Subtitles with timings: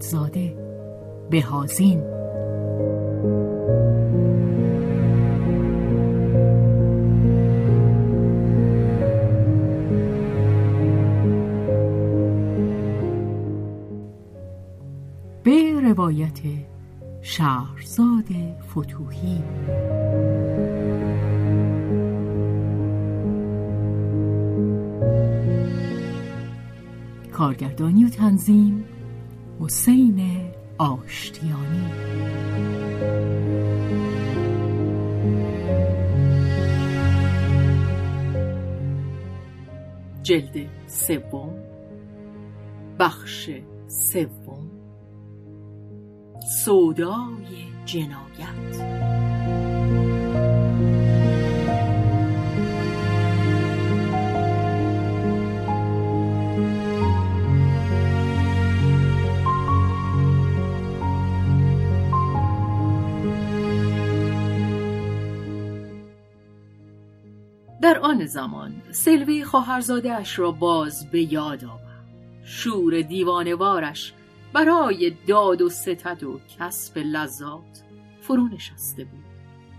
[0.00, 0.54] اعتمادزاده
[1.30, 2.00] بهازین
[15.44, 16.40] به روایت
[17.22, 18.24] شهرزاد
[18.70, 19.42] فتوهی.
[27.32, 28.69] کارگردانی و تنظیم
[29.70, 31.90] حسین آشتیانی.
[40.22, 41.54] جلد سوم.
[42.98, 43.50] بخش
[43.86, 44.70] سوم.
[46.64, 47.46] سودای
[47.84, 49.29] جنایت.
[67.90, 72.08] در آن زمان سلوی خواهرزاده اش را باز به یاد آورد.
[72.44, 74.12] شور دیوانوارش
[74.52, 77.82] برای داد و ستد و کسب لذات
[78.20, 79.24] فرو نشسته بود.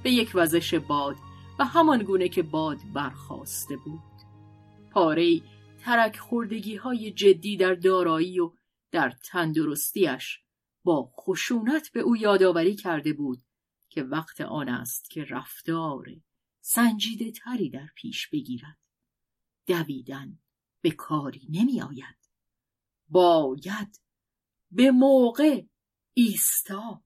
[0.04, 1.16] به یک وزش باد
[1.60, 4.02] و همان گونه که باد برخواسته بود.
[4.92, 5.42] پاره
[5.80, 8.52] ترک خوردگی های جدی در دارایی و
[8.92, 10.39] در تندرستیش
[10.83, 13.39] با خشونت به او یادآوری کرده بود
[13.89, 16.05] که وقت آن است که رفتار
[16.61, 18.77] سنجیده تری در پیش بگیرد.
[19.66, 20.39] دویدن
[20.82, 22.30] به کاری نمی آید.
[23.10, 24.02] باید
[24.71, 25.64] به موقع
[26.14, 27.04] ایستا.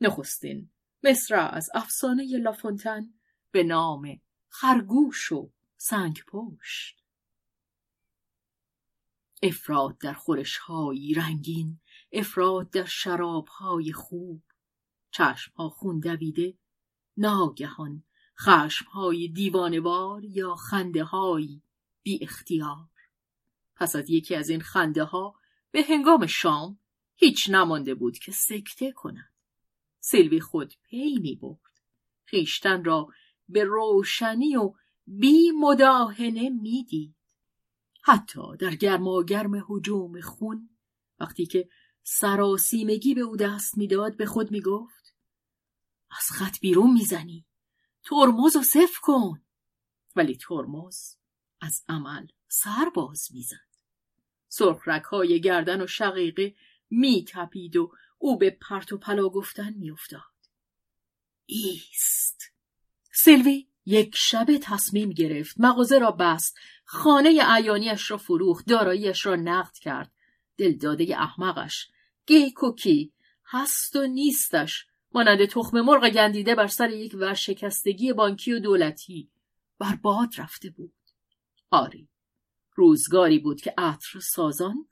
[0.00, 0.70] نخستین
[1.02, 3.14] مصر از افسانه لافونتن
[3.50, 7.02] به نام خرگوش و سنگ پشت.
[9.42, 11.80] افراد در خورشهایی رنگین
[12.12, 14.42] افراد در شرابهای خوب.
[15.10, 16.58] چشمها خون دویده
[17.16, 18.04] ناگهان
[18.40, 21.04] خشمهای دیوانوار یا خنده
[22.02, 22.88] بی اختیار.
[23.76, 25.34] پس از یکی از این خنده ها
[25.70, 26.78] به هنگام شام
[27.14, 29.32] هیچ نمانده بود که سکته کند.
[30.00, 31.80] سیلوی خود پی می برد.
[32.24, 33.08] خیشتن را
[33.48, 34.74] به روشنی و
[35.06, 37.14] بی مداهنه می‌دید
[38.02, 40.70] حتی در گرماگرم حجوم خون
[41.20, 41.68] وقتی که
[42.02, 45.01] سراسیمگی به او دست می‌داد به خود می‌گفت
[46.16, 47.46] از خط بیرون می‌زنی.
[48.04, 49.42] ترمز و صف کن.
[50.16, 51.16] ولی ترمز
[51.60, 53.72] از عمل سر باز می‌زد.
[54.48, 56.54] سرخرک های گردن و شقیقه
[56.90, 60.22] می تپید و او به پرت و پلا گفتن می افتاد.
[61.46, 62.42] ایست.
[63.14, 66.56] سلوی یک شب تصمیم گرفت مغازه را بست.
[66.84, 68.66] خانه اعیانیش را فروخت.
[68.66, 70.12] داراییش را نقد کرد.
[70.56, 71.88] دلداده احمقش
[72.26, 73.12] گیکوکی
[73.46, 74.86] هست و نیستش.
[75.14, 79.30] مانند تخم مرغ گندیده بر سر یک ورشکستگی بانکی و دولتی
[79.78, 80.94] بر باد رفته بود.
[81.70, 82.08] آری
[82.74, 84.88] روزگاری بود که عطر سازان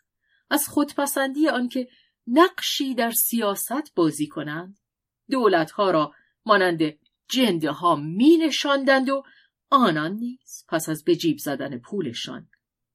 [0.51, 1.89] از خودپسندی آنکه
[2.27, 4.79] نقشی در سیاست بازی کنند
[5.31, 6.15] دولتها را
[6.47, 6.99] مانند
[7.29, 9.23] جنده ها می نشاندند و
[9.71, 12.49] آنان نیز پس از به جیب زدن پولشان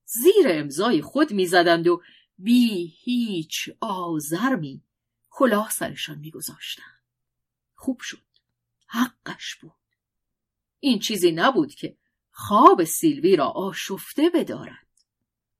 [0.05, 2.01] زیر امضای خود می‌زدند و
[2.37, 4.83] بی هیچ آزرمی
[5.29, 6.94] کلاه سرشان میگذاشتند.
[7.85, 8.25] خوب شد.
[8.87, 9.71] حقش بود.
[10.79, 11.97] این چیزی نبود که
[12.31, 14.87] خواب سیلوی را آشفته بدارد.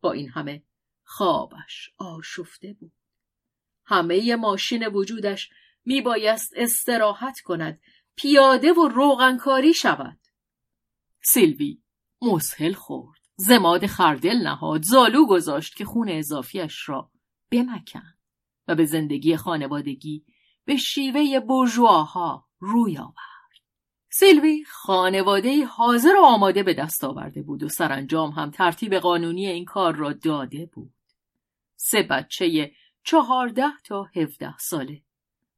[0.02, 0.64] با این همه
[1.04, 2.92] خوابش آشفته بود.
[3.86, 5.50] همه ماشین وجودش
[5.86, 7.82] میبایست استراحت کند
[8.16, 10.20] پیاده و روغنکاری شود.
[11.22, 11.82] سیلوی
[12.22, 13.20] مسهل خورد.
[13.36, 14.84] زماد خردل نهاد.
[14.84, 17.12] زالو گذاشت که خون اضافیش را
[17.52, 18.14] بمکن
[18.68, 20.26] و به زندگی خانوادگی
[20.66, 23.16] به شیوه برجواها روی آورد.
[24.10, 29.66] سیلوی خانواده حاضر و آماده به دست آورده بود و سرانجام هم ترتیب قانونی این
[29.66, 30.94] کار را داده بود.
[31.76, 32.72] سه بچه
[33.04, 35.02] چهارده تا هفده ساله.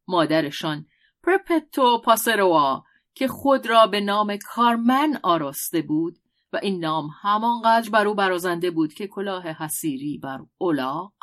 [0.07, 0.85] مادرشان
[1.23, 2.83] پرپتو پاسروا
[3.15, 6.17] که خود را به نام کارمن آراسته بود
[6.53, 11.13] و این نام همانقدر بر او برازنده بود که کلاه حسیری بر اولاق.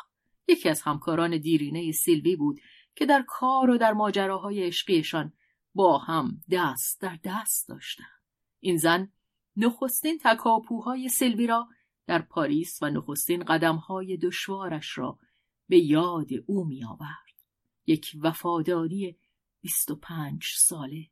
[0.47, 2.59] یکی از همکاران دیرینه سیلوی بود
[2.95, 5.33] که در کار و در ماجراهای عشقیشان
[5.75, 8.21] با هم دست در دست داشتند
[8.59, 9.11] این زن
[9.57, 11.67] نخستین تکاپوهای سیلوی را
[12.07, 15.19] در پاریس و نخستین قدمهای دشوارش را
[15.67, 17.35] به یاد او می آورد.
[17.87, 19.17] یک وفاداری
[19.61, 21.07] بیست و پنج ساله.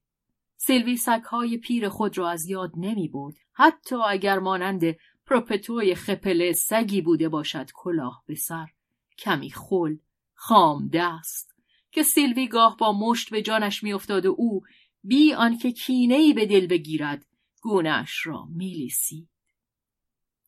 [0.58, 3.36] سیلوی سگهای پیر خود را از یاد نمی بود.
[3.54, 4.84] حتی اگر مانند
[5.26, 8.68] پروپتوی خپله سگی بوده باشد کلاه به سر
[9.18, 9.98] کمی خل
[10.34, 11.53] خام دست
[11.94, 14.62] که سیلوی گاه با مشت به جانش میافتاد و او
[15.04, 17.26] بی آنکه کینه ای به دل بگیرد
[17.62, 19.30] گونش را میلیسید.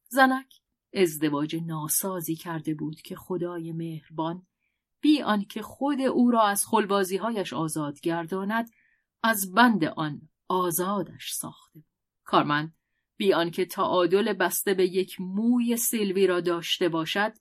[0.07, 0.53] زنک
[0.93, 4.47] ازدواج ناسازی کرده بود که خدای مهربان
[5.01, 8.69] بی آنکه خود او را از خلبازیهایش آزاد گرداند
[9.23, 11.83] از بند آن آزادش ساخته
[12.23, 12.73] کارمند
[13.17, 17.33] بی آنکه تعادل بسته به یک موی سیلوی را داشته باشد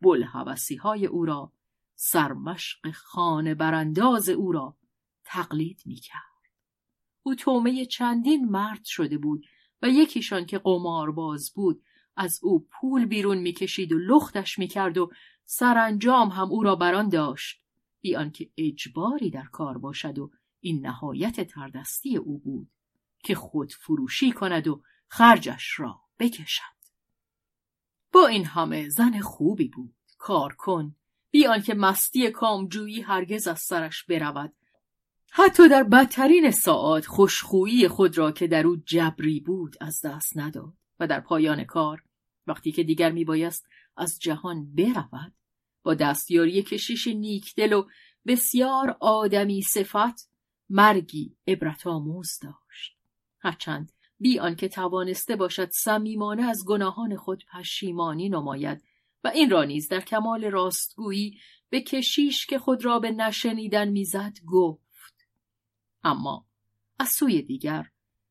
[0.00, 1.52] بلحوثی او را
[1.98, 4.76] سرمشق خانه برانداز او را
[5.24, 6.22] تقلید می کرد.
[7.22, 9.46] او تومه چندین مرد شده بود
[9.82, 11.82] و یکیشان که قمارباز بود
[12.16, 15.10] از او پول بیرون می‌کشید و لختش می‌کرد و
[15.44, 17.62] سرانجام هم او را بران داشت.
[18.00, 22.70] بی آنکه اجباری در کار باشد و این نهایت تردستی او بود
[23.24, 26.76] که خود فروشی کند و خرجش را بکشد.
[28.12, 29.94] با این همه زن خوبی بود.
[30.18, 30.96] کار کن.
[31.36, 34.52] بی آنکه مستی کامجویی هرگز از سرش برود.
[35.30, 40.72] حتی در بدترین ساعات خوشخویی خود را که در او جبری بود از دست نداد
[41.00, 42.02] و در پایان کار
[42.46, 43.66] وقتی که دیگر میبایست
[43.96, 45.32] از جهان برود
[45.82, 47.86] با دستیاری کشیش نیکدل و
[48.26, 50.30] بسیار آدمی صفت
[50.70, 52.96] مرگی عبرت آموز داشت.
[53.38, 58.85] هرچند بی آنکه توانسته باشد صمیمانه از گناهان خود پشیمانی نماید
[59.26, 61.38] و این را نیز در کمال راستگویی
[61.70, 65.28] به کشیش که خود را به نشنیدن می‌زد گفت
[66.04, 66.46] اما
[66.98, 67.90] از سوی دیگر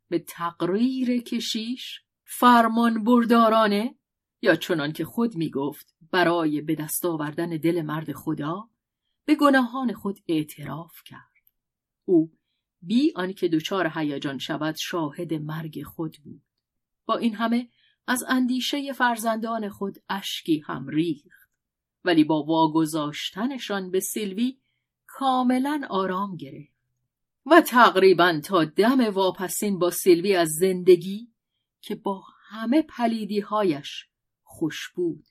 [0.09, 3.95] به تقریر کشیش فرمان بردارانه
[4.41, 8.69] یا چنان که خود می گفت برای به دست آوردن دل مرد خدا
[9.25, 11.35] به گناهان خود اعتراف کرد.
[12.05, 12.31] او
[12.81, 16.41] بی آنکه دچار هیجان شود شاهد مرگ خود بود.
[17.05, 17.69] با این همه
[18.07, 21.49] از اندیشه فرزندان خود اشکی هم ریخت.
[22.03, 24.57] ولی با واگذاشتنشان به سیلوی
[25.07, 26.75] کاملا آرام گرفت.
[27.45, 31.33] و تقریبا تا دم واپسین با سیلوی از زندگی
[31.81, 34.07] که با همه پلیدی هایش
[34.43, 35.25] خوش بود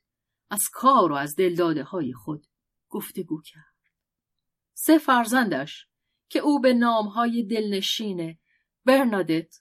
[0.50, 2.46] از کار و از دلداده های خود
[2.88, 3.74] گفتگو کرد.
[4.74, 5.88] سه فرزندش
[6.28, 6.74] که او به
[7.14, 8.38] های دلنشین
[8.84, 9.60] برنادت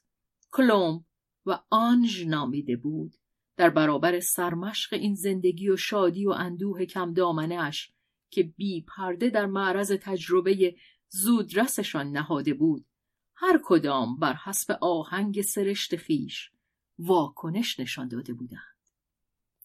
[0.50, 1.04] کلوم
[1.46, 3.14] و آنژ نامیده بود.
[3.56, 7.92] در برابر سرمشق این زندگی و شادی و اندوه کم اش
[8.30, 10.76] که بی پرده در معرض تجربه
[11.08, 12.86] زودرسشان نهاده بود.
[13.34, 16.50] هر کدام بر حسب آهنگ سرشت خیش
[16.98, 18.90] واکنش نشان داده بودند.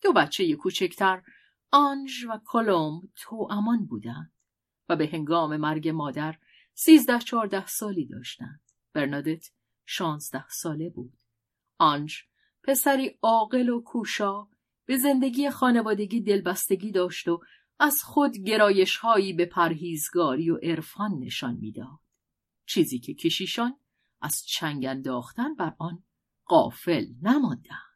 [0.02, 1.24] دو بچه کوچکتر
[1.72, 4.32] آنژ و کلوم تو امان بودند
[4.90, 6.38] و به هنگام مرگ مادر
[6.74, 8.62] سیزده چهارده سالی داشتند.
[8.94, 9.50] برنادت
[9.86, 11.18] شانزده ساله بود.
[11.80, 12.22] آنژ
[12.64, 14.48] پسری عاقل و کوشا
[14.86, 17.42] به زندگی خانوادگی دلبستگی داشت و
[17.80, 22.00] از خود گرایش هایی به پرهیزگاری و عرفان نشان می‌داد.
[22.66, 23.80] چیزی که کشیشان
[24.22, 26.04] از چنگ انداختن بر آن
[26.46, 27.90] قافل نماندند.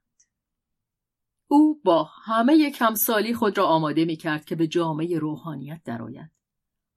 [1.48, 6.32] او با همه کمسالی خود را آماده می کرد که به جامعه روحانیت درآید.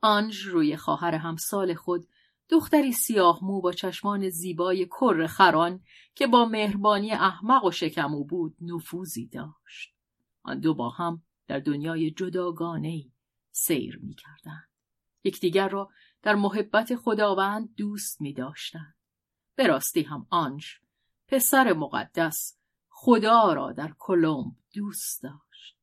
[0.00, 2.09] آنژ روی خواهر همسال خود
[2.49, 5.81] دختری سیاه مو با چشمان زیبای کر خران
[6.15, 9.95] که با مهربانی احمق و شکمو بود نفوذی داشت.
[10.43, 13.05] آن دو با هم در دنیای جداگانه
[13.50, 14.65] سیر می کردن.
[15.25, 15.91] یکدیگر را
[16.23, 18.95] در محبت خداوند دوست می داشتن.
[19.55, 20.67] به راستی هم آنژ
[21.29, 25.76] پسر مقدس خدا را در کلمب دوست داشت.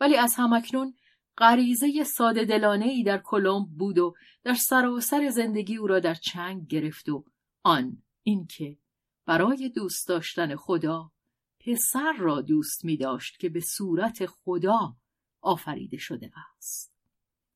[0.00, 0.94] ولی از همکنون
[1.38, 4.14] غریزه ساده دلانه ای در کلمب بود و
[4.44, 7.24] در سراسر زندگی او را در چنگ گرفت و
[7.62, 8.78] آن اینکه
[9.26, 11.12] برای دوست داشتن خدا
[11.60, 14.96] پسر را دوست می داشت که به صورت خدا
[15.40, 16.94] آفریده شده است.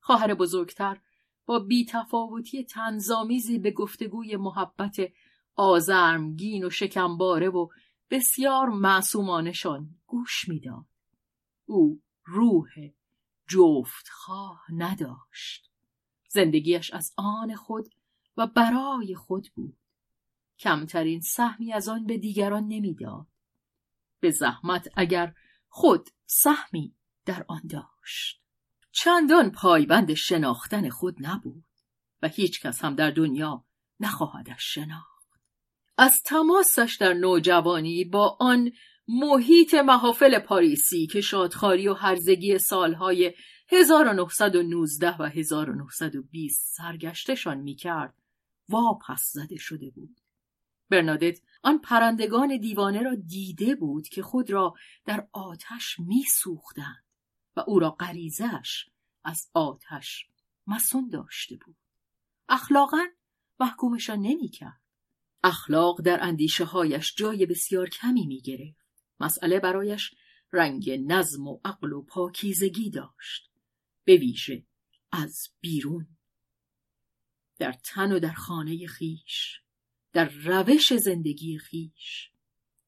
[0.01, 1.01] خواهر بزرگتر
[1.47, 4.97] با بیتفاوتی تنظامیزی به گفتگوی محبت
[5.55, 7.69] آزرمگین و شکمباره و
[8.11, 10.87] بسیار معصومانشان گوش می‌داد.
[11.65, 12.69] او روح
[13.53, 15.71] جفت خواه نداشت.
[16.29, 17.89] زندگیش از آن خود
[18.37, 19.77] و برای خود بود.
[20.59, 23.27] کمترین سهمی از آن به دیگران نمی‌داد.
[24.21, 25.35] به زحمت اگر
[25.69, 26.95] خود سهمی
[27.25, 28.43] در آن داشت.
[28.93, 31.65] چندان پایبند شناختن خود نبود
[32.23, 33.65] و هیچ کس هم در دنیا
[34.01, 35.29] نخواهدش شناخت.
[35.99, 38.73] از تماسش در نوجوانی با آن
[39.15, 43.35] محیط محافل پاریسی که شادخاری و هرزگی سالهای
[43.69, 48.15] 1919 و 1920 سرگشتشان می‌کرد
[48.69, 50.21] واپس زده شده بود.
[50.91, 57.05] برنادت آن پرندگان دیوانه را دیده بود که خود را در آتش میسوختند
[57.57, 58.87] و او را غریزش
[59.25, 60.27] از آتش
[60.67, 61.77] مسون داشته بود.
[62.49, 63.05] اخلاقا
[63.61, 64.81] محکومشان نمی‌کرد.
[65.45, 68.43] اخلاق در اندیشه هایش جای بسیار کمی می.
[69.23, 70.15] مسئله برایش
[70.53, 73.51] رنگ نظم و عقل و پاکیزگی داشت.
[74.05, 74.65] به ویژه
[75.13, 76.07] از بیرون.
[77.59, 79.61] در تن و در خانه خیش.
[80.13, 82.31] در روش زندگی خیش.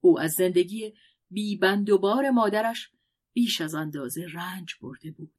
[0.01, 0.95] او از زندگی
[1.31, 2.91] بیبند و بار مادرش
[3.33, 5.35] بیش از اندازه رنج برده بود.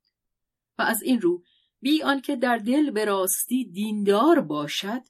[0.77, 1.43] و از این رو
[1.81, 5.01] بی آنکه در دل به راستی دیندار باشد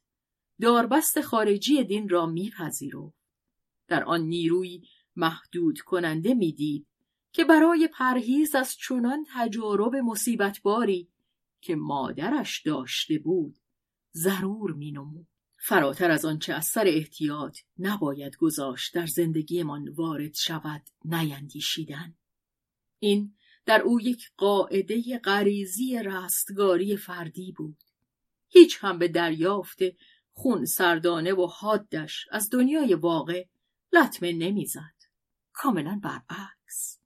[0.61, 3.25] داربست خارجی دین را میپذیرفت
[3.87, 4.81] در آن نیروی
[5.15, 6.87] محدود کننده می‌دید
[7.31, 11.09] که برای پرهیز از چنان تجارب مصیبتباری
[11.61, 13.57] که مادرش داشته بود
[14.13, 15.27] ضرور مینمود.
[15.57, 22.15] فراتر از آنچه از سر احتیاط نباید گذاشت در زندگیمان وارد شود نیندیشیدن.
[22.99, 27.77] این در او یک قاعده غریزی رستگاری فردی بود.
[28.47, 29.79] هیچ هم به دریافت
[30.33, 33.45] خون سردانه و حادش از دنیای واقع
[33.93, 34.94] لطمه نمی‌زد.
[35.55, 36.99] کاملا برعکس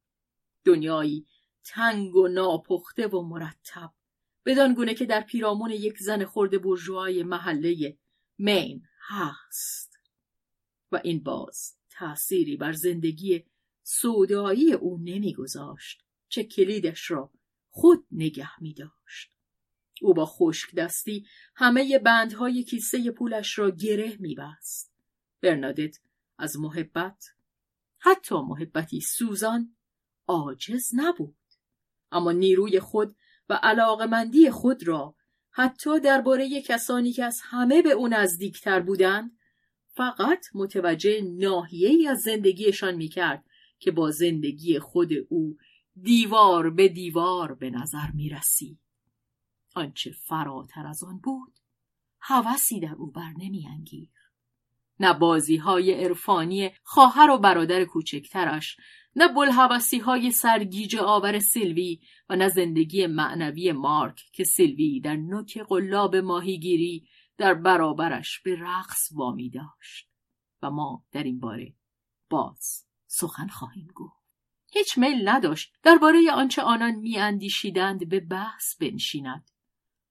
[0.66, 1.28] دنیایی
[1.64, 3.94] تنگ و ناپخته و مرتب
[4.46, 7.98] بدان گونه که در پیرامون یک زن خورده برجوهای محله
[8.38, 10.00] مین هست
[10.92, 13.46] و این باز تأثیری بر زندگی
[13.84, 17.32] سودایی او نمیگذاشت چه کلیدش را
[17.70, 19.32] خود نگه می داشت.
[20.02, 21.26] او با خشک دستی
[21.56, 24.94] همه بندهای کیسه پولش را گره می بست.
[25.42, 26.00] برنادت
[26.38, 27.26] از محبت
[28.00, 29.76] حتی محبتی سوزان
[30.28, 31.36] عاجز نبود
[32.12, 33.16] اما نیروی خود
[33.50, 35.16] و علاقمندی خود را
[35.52, 39.38] حتی درباره کسانی که از همه به او نزدیکتر بودند
[39.88, 43.46] فقط متوجه ناحیه‌ای از زندگیشان می‌کرد
[43.80, 45.58] که با زندگی خود او
[46.02, 48.80] دیوار به دیوار به نظر می رسید.
[49.76, 51.54] آنچه فراتر از آن بود
[52.20, 54.10] هوسی در او بر نمی انگیر.
[55.00, 58.78] نه بازی های عرفانی خواهر و برادر کوچکترش
[59.16, 65.58] نه بلحوثی های سرگیج آور سیلوی و نه زندگی معنوی مارک که سیلوی در نوک
[65.58, 70.10] قلاب ماهیگیری در برابرش به رقص وامی داشت
[70.62, 71.74] و ما در این باره
[72.30, 74.20] باز سخن خواهیم گفت.
[74.72, 79.52] هیچ میل نداشت درباره آنچه آنان میاندیشیدند به بحث بنشیند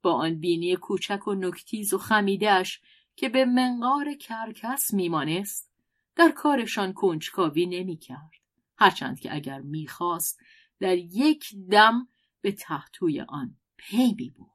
[0.03, 2.81] با آن بینی کوچک و نکتیز و خمیدهش
[3.19, 5.71] که به منقار کرکس میمانست
[6.17, 8.31] در کارشان کنجکاوی نمی‌کرد.
[8.77, 10.41] هرچند که اگر می‌خواست
[10.81, 12.09] در یک دم
[12.41, 14.49] به تحتوی آن پی می‌برد.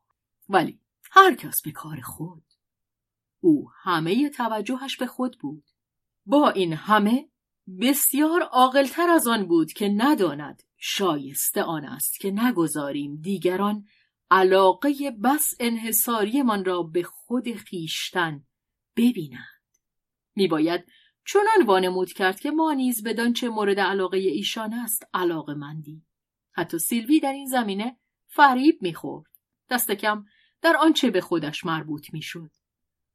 [0.49, 0.79] ولی
[1.11, 2.43] هر کس به کار خود.
[3.39, 5.63] او همه توجهش به خود بود.
[6.25, 7.29] با این همه
[7.81, 13.85] بسیار عاقلتر از آن بود که نداند شایسته آن است که نگذاریم دیگران
[14.31, 18.43] علاقه بس انحصاریمان را به خود خیشتن
[18.95, 19.61] ببینند
[20.35, 20.85] میباید
[21.25, 26.05] چنان وانمود کرد که ما نیز بدان چه مورد علاقه ایشان است علاقه مندی.
[26.51, 27.97] حتی سیلوی در این زمینه
[28.27, 29.31] فریب می‌خورد
[29.69, 30.25] دست کم
[30.61, 32.51] در آنچه به خودش مربوط می‌شد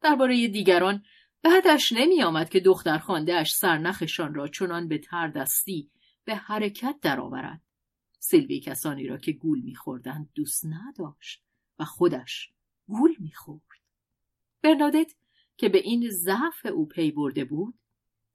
[0.01, 1.03] درباره دیگران
[1.43, 5.91] بعدش نمی آمد که دختر خاندهش سرنخشان را چنان به تر دستی
[6.25, 7.63] به حرکت درآورد.
[8.19, 11.43] سیلوی کسانی را که گول میخوردند دوست نداشت
[11.79, 12.53] و خودش
[12.87, 13.63] گول می‌خورد.
[14.63, 15.15] برنادت
[15.59, 17.75] که به این ضعف او پی برده بود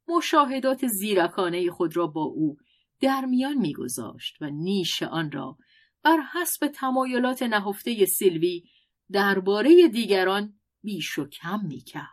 [0.07, 2.57] مشاهدات زیرکانه خود را با او
[2.99, 5.57] در میان میگذاشت و نیش آن را
[6.03, 8.63] بر حسب تمایلات نهفته سیلوی
[9.11, 12.07] درباره دیگران بیش و کم می‌کرد.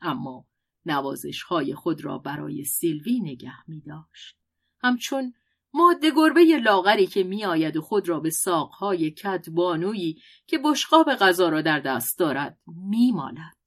[0.00, 0.46] اما
[0.86, 4.36] نوازش های خود را برای سیلوی نگه می داشت.
[4.82, 5.34] همچون
[5.74, 11.14] ماده گربه لاغری که می آید و خود را به ساقهای کت بانویی که بشقاب
[11.14, 13.59] غذا را در دست دارد می مالد.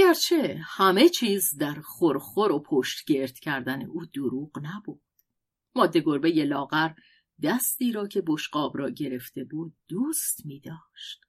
[0.00, 5.02] گرچه همه چیز در خورخور و پشت گرد کردن او دروغ نبود.
[5.74, 6.90] ماده گربه لاغر
[7.42, 11.20] دستی را که بشقاب را گرفته بود دوست می داشت.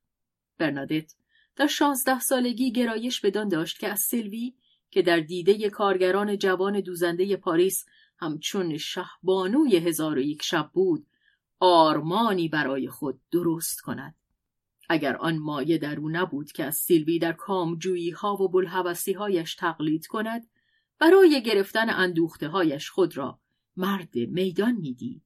[0.58, 1.14] برنادت
[1.56, 4.54] در شانزده سالگی گرایش بدان داشت که از سیلوی
[4.92, 7.86] که در دیده کارگران جوان دوزنده پاریس
[8.20, 11.08] همچون شهبانوی هزار و یک شب بود
[11.60, 14.16] آرمانی برای خود درست کند
[14.92, 19.56] اگر آن مایه در او نبود که از سیلوی در کامجویی ها و بلحوثی هایش
[19.56, 20.48] تقلید کند
[21.00, 23.40] برای گرفتن اندوخته هایش خود را
[23.78, 25.24] مرد میدان می‌دید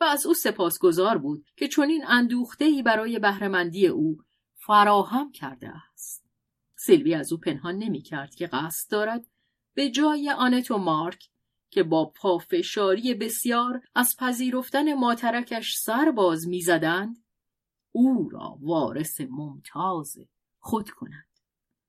[0.00, 4.18] و از او سپاسگزار بود که چنین اندوخته برای بهرهمندی او
[4.54, 6.24] فراهم کرده است.
[6.76, 9.26] سیلوی از او پنهان نمی کرد که قصد دارد
[9.74, 11.28] به جای آنت و مارک
[11.70, 17.24] که با پافشاری بسیار از پذیرفتن ماترکش سر باز می‌زدند
[17.98, 20.18] او را وارث ممتاز
[20.58, 21.26] خود کند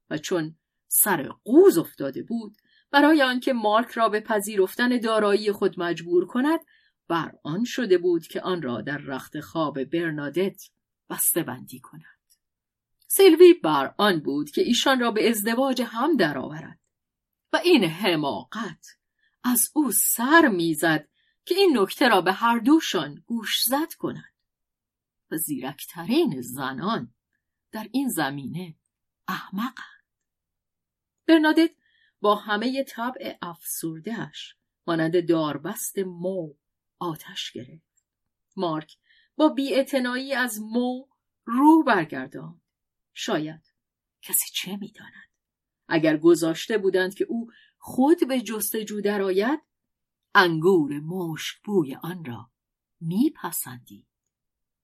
[0.09, 0.55] و چون
[0.87, 2.57] سر قوز افتاده بود
[2.91, 6.59] برای آنکه مارک را به پذیرفتن دارایی خود مجبور کند
[7.07, 10.63] بر آن شده بود که آن را در رخت خواب برنادت
[11.09, 12.03] بسته بندی کند.
[13.07, 16.79] سیلوی بر آن بود که ایشان را به ازدواج هم درآورد
[17.53, 18.85] و این حماقت
[19.43, 21.07] از او سر می‌زد
[21.45, 24.28] که این نکته را به هر دوشان گوش زد کند.
[25.31, 27.13] و زیرکترین زنان
[27.71, 28.75] در این زمینه
[29.27, 30.03] احمقند.
[31.27, 31.71] برنادت
[32.21, 34.55] با همه طبع افسردهش
[34.87, 36.53] مانند داربست مو
[36.99, 38.05] آتش گرفت.
[38.55, 38.97] مارک
[39.35, 41.05] با بیاعتنایی از مو
[41.45, 42.61] رو برگرداند.
[43.13, 43.73] شاید
[44.21, 45.29] کسی چه می‌داند؟
[45.87, 49.59] اگر گذاشته بودند که او خود به جستجو درآید
[50.35, 52.51] انگور مشک بوی آن را
[53.01, 54.08] میپسندید.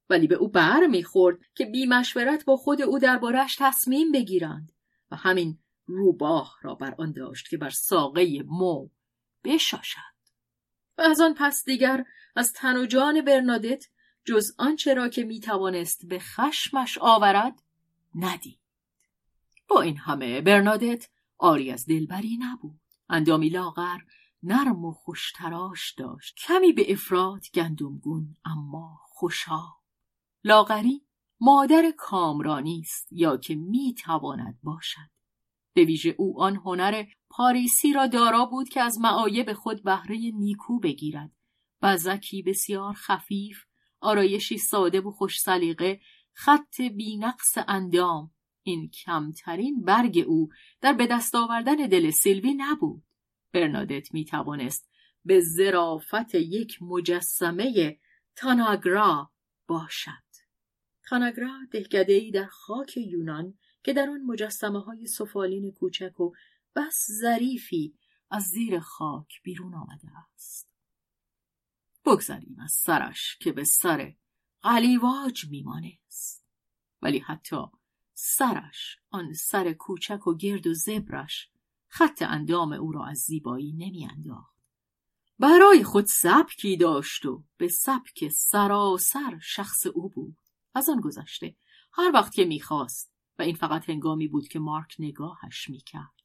[0.10, 4.72] ولی به او بر می‌خورد که بی مشورت با خود او دربارهش تصمیم بگیرند
[5.12, 8.90] و همین روباه را بر آن داشت که بر ساقه مو
[9.44, 10.16] بشاشد.
[10.98, 13.86] و از آن پس دیگر از تن و جان برنادت
[14.26, 17.62] جز آنچه را که می‌توانست به خشمش آورد
[18.16, 18.60] ندید.
[19.68, 22.80] با این همه برنادت آری از دلبری نبود.
[23.10, 23.98] اندامی لاغر
[24.44, 26.36] نرم و خوشتراش داشت.
[26.38, 29.62] کمی به افراد گندمگون اما خوشا
[30.46, 31.06] لاغری
[31.42, 35.10] مادر کامرانی است یا که می‌تواند باشد.
[35.74, 40.80] به ویژه او آن هنر پاریسی را دارا بود که از معایب خود بهره نیکو
[40.80, 41.32] بگیرد
[41.82, 43.58] بزکی بسیار خفیف
[44.02, 46.00] آرایشی ساده و خوش سلیقه
[46.34, 48.32] خط بینقص اندام.
[48.64, 50.50] این کمترین برگ او
[50.82, 53.04] در به دست آوردن دل سیلوی نبود.
[53.54, 54.90] برنادت می توانست
[55.26, 58.00] به زرافت یک مجسمه
[58.36, 59.32] تاناگرا
[59.68, 60.25] باشد.
[61.08, 66.32] تاناگرا دهگدهای در خاک یونان که در آن مجسمه های سفالین کوچک و
[66.76, 67.96] بس ظریفی
[68.32, 70.70] از زیر خاک بیرون آمده است.
[72.06, 74.16] بگذریم از سرش که به سر
[74.62, 76.46] قلیواج میمانست.
[77.02, 77.66] ولی حتی
[78.14, 81.50] سرش آن سر کوچک و گرد و زبرش
[81.88, 84.56] خط اندام او را از زیبایی نمیانداخت.
[85.40, 90.38] برای خود سبکی داشت و به سبک سراسر شخص او بود.
[90.76, 91.56] از آن گذشته.
[91.94, 93.16] هر وقت که می‌خواست.
[93.40, 96.22] و این فقط هنگامی بود که مارک نگاهش می‌کرد.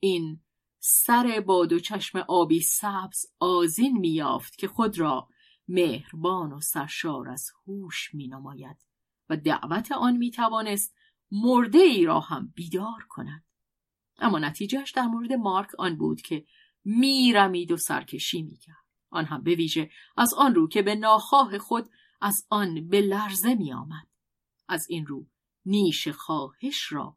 [0.00, 0.40] این
[0.78, 5.28] سر با دو چشم آبی سبز آزین میافت که خود را
[5.68, 8.76] مهربان و سرشار از هوش مینماید
[9.28, 10.94] و دعوت آن می‌توانست
[11.30, 13.44] مرده ای را هم بیدار کند.
[14.18, 16.44] اما نتیجهش در مورد مارک آن بود که
[16.84, 18.76] میرمید و سرکشی می‌کرد.
[19.10, 21.90] آن هم به ویژه از آن رو که به ناخواه خود
[22.20, 24.06] از آن به لرزه میآمد.
[24.68, 25.26] از این رو
[25.66, 27.16] نیش خواهش را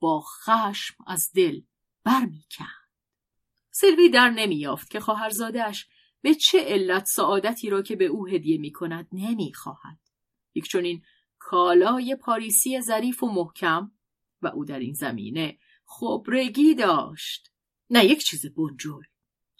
[0.00, 1.60] با خشم از دل
[2.04, 2.88] برمیکرد.
[3.70, 5.88] سیلوی در نمیافت که خواهرزادهاش
[6.22, 9.98] به چه علت سعادتی را که به او هدیه می کند نمی خواهد.
[10.54, 11.02] یک چنین
[11.38, 13.92] کالای پاریسی ظریف و محکم
[14.42, 17.50] و او در این زمینه خبرگی داشت.
[17.90, 19.02] نه یک چیز بنجل.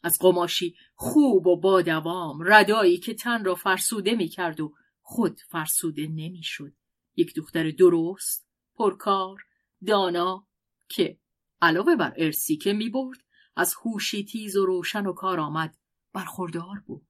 [0.02, 4.74] از قماشی خوب و با دوام ردایی که تن را فرسوده می کرد و
[5.14, 6.72] خود فرسوده نمی شد.
[7.16, 9.44] یک دختر درست پرکار
[9.86, 10.46] دانا
[10.88, 11.18] که
[11.62, 13.18] علاوه بر ارسی که می برد
[13.56, 15.78] از هوشی تیز و روشن و کار آمد
[16.12, 17.06] برخوردار بود.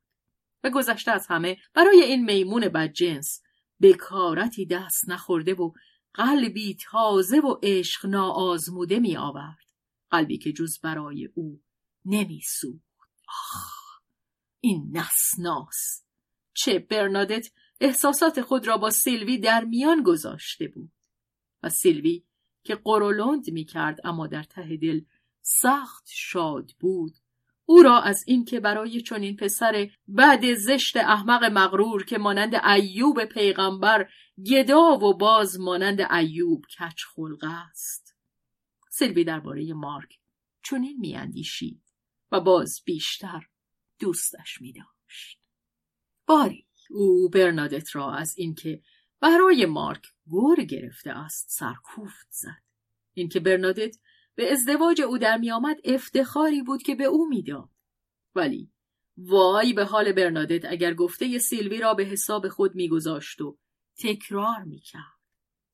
[0.65, 3.43] و گذشته از همه برای این میمون بدجنس
[3.83, 5.73] بکارتی دست نخورده و
[6.15, 9.67] قلبی تازه و عشق ناآزموده می آورد
[10.11, 11.63] قلبی که جز برای او
[12.05, 14.01] نمی سوخت آخ
[14.61, 16.05] این نسناس.
[16.55, 17.49] چه برنادت
[17.83, 20.93] احساسات خود را با سیلوی در میان گذاشته بود.
[21.63, 22.25] و سیلوی
[22.65, 25.01] که قرولند می کرد اما در ته دل
[25.41, 27.15] سخت شاد بود
[27.65, 34.11] او را از اینکه برای چنین پسر بعد زشت احمق مغرور که مانند ایوب پیغمبر
[34.47, 38.17] گدا و باز مانند ایوب کچ خلق است.
[38.91, 40.19] سیلوی درباره مارک
[40.63, 41.83] چنین میاندیشید
[42.33, 43.47] و باز بیشتر
[43.99, 45.41] دوستش می داشت.
[46.27, 46.67] باری.
[46.93, 48.83] او برنادت را از اینکه
[49.21, 52.63] برای مارک گور گرفته است سرکوفت زد.
[53.15, 53.97] اینکه برنادت
[54.35, 57.69] به ازدواج او در میآمد افتخاری بود که به او می‌داد.
[58.35, 58.71] ولی
[59.17, 63.59] وای به حال برنادت اگر گفته سیلوی را به حساب خود میگذاشت و
[63.99, 65.23] تکرار می‌کرد.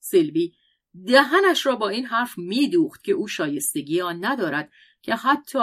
[0.00, 0.54] سیلوی
[1.07, 5.59] دهنش را با این حرف میدوخت که او شایستگی آن ندارد که حتی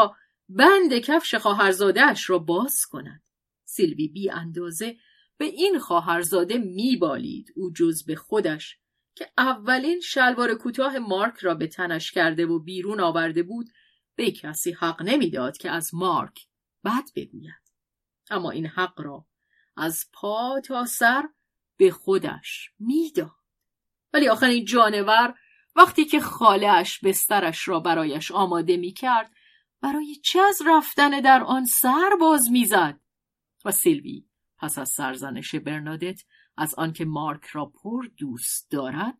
[0.50, 3.24] بند کفش خواهرزادهاش را باز کند.
[3.66, 4.98] سیلوی بی اندازه
[5.38, 8.78] به این خواهرزاده میبالید او جز به خودش
[9.16, 13.70] که اولین شلوار کوتاه مارک را به تنش کرده و بیرون آورده بود
[14.16, 16.48] به کسی حق نمی‌داد که از مارک
[16.86, 17.72] بد بگوید.
[18.30, 19.26] اما این حق را
[19.78, 21.30] از پا تا سر
[21.78, 23.32] به خودش می‌داد.
[24.14, 25.36] ولی آخرین جانور
[25.76, 29.32] وقتی که خالهاش بسترش را برایش آماده می کرد
[29.82, 33.00] برای چه از رفتن در آن سر باز می‌زد؟
[33.66, 34.25] و سیلوی
[34.58, 36.22] پس از سرزنش برنادت
[36.58, 39.18] از آنکه مارک را پر دوست دارد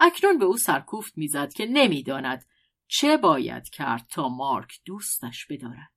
[0.00, 2.46] اکنون به او سرکوفت می‌زد که نمی‌داند
[2.86, 5.92] چه باید کرد تا مارک دوستش بدارد.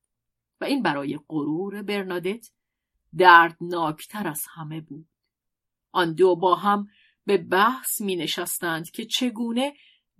[0.60, 2.50] و این برای غرور برنادت
[3.16, 5.08] دردناکتر از همه بود.
[5.92, 6.88] آن دو با هم
[7.24, 9.74] به بحث می نشستند که چگونه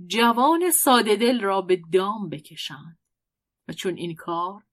[0.06, 2.98] جوان ساده دل را به دام بکشند.
[3.68, 4.64] و چون این کار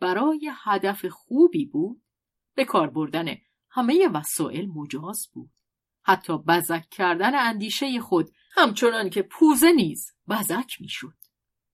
[0.00, 2.02] برای هدف خوبی بود
[2.58, 3.36] به کار بردن
[3.70, 5.50] همه وسایل مجاز بود.
[6.02, 11.14] حتی بزک کردن اندیشه خود همچنان که پوزه نیز بزک می‌شد.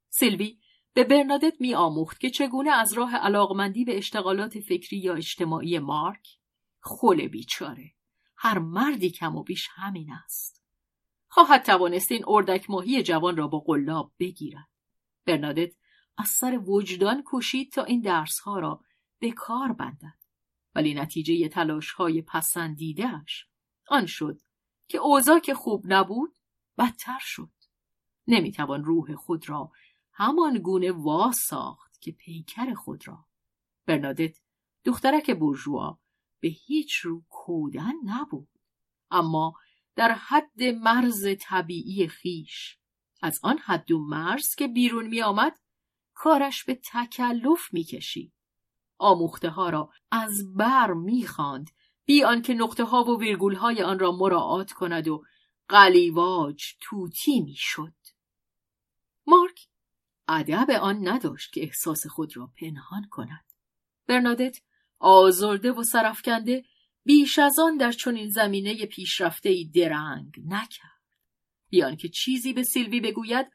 [0.08, 0.58] سیلوی
[0.92, 6.28] به برنادت می آموخت که چگونه از راه علاقمندی به اشتغالات فکری یا اجتماعی مارک
[6.80, 7.92] خل بیچاره.
[8.36, 10.62] هر مردی کم و بیش همین است.
[11.28, 14.68] خواهد توانست این اردک ماهی جوان را با قلاب بگیرد.
[15.26, 15.72] برنادت
[16.18, 18.80] از سر وجدان کوشید تا این درسها را
[19.18, 20.23] به کار بندد.
[20.74, 23.46] ولی نتیجه تلاش های پسندیدهش
[23.88, 24.40] آن شد
[24.88, 26.36] که اوضاع که خوب نبود
[26.78, 27.52] بدتر شد.
[28.26, 29.72] نمی‌توان روح خود را
[30.12, 33.26] همان گونه وا ساخت که پیکر خود را.
[33.86, 34.38] برنادت
[34.84, 35.98] دخترک بورژوا
[36.40, 38.48] به هیچ رو کودن نبود.
[39.10, 39.54] اما
[39.96, 42.78] در حد مرز طبیعی خیش
[43.22, 45.58] از آن حد و مرز که بیرون می آمد
[46.14, 48.32] کارش به تکلف می کشید.
[48.98, 51.70] آموخته ها را از بر می خاند
[52.04, 55.24] بی آنکه نقطه ها و ویرگول های آن را مراعات کند و
[55.68, 57.94] قلیواج توتی می شد.
[59.26, 59.68] مارک
[60.28, 63.44] ادب آن نداشت که احساس خود را پنهان کند.
[64.06, 64.60] برنادت
[64.98, 66.64] آزرده و سرفکنده
[67.04, 70.94] بیش از آن در چنین زمینه پیشرفته درنگ نکرد.
[71.68, 73.46] بیان که چیزی به سیلوی بگوید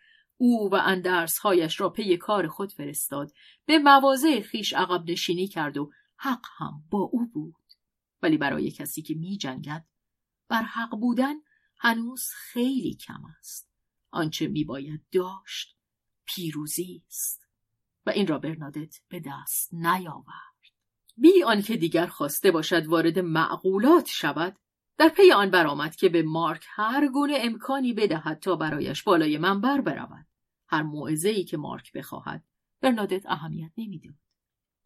[0.41, 3.31] او و اندرسهایش را پی کار خود فرستاد.
[3.65, 7.55] به مواضع خیش عقب نشینی کرد و حق هم با او بود.
[8.21, 9.85] ولی برای کسی که می جنگد
[10.49, 11.35] بر حق بودن
[11.77, 13.69] هنوز خیلی کم است.
[14.11, 15.77] آنچه می باید داشت
[16.25, 17.47] پیروزی است.
[18.05, 20.49] و این را برنادت به دست نیاورد.
[21.17, 24.59] بی آنکه دیگر خواسته باشد وارد معقولات شود
[24.97, 29.81] در پی آن برآمد که به مارک هر گونه امکانی بدهد تا برایش بالای منبر
[29.81, 30.28] برود.
[30.69, 32.43] هر موعظه ای که مارک بخواهد.
[32.81, 34.15] برنادت اهمیت نمی‌داد.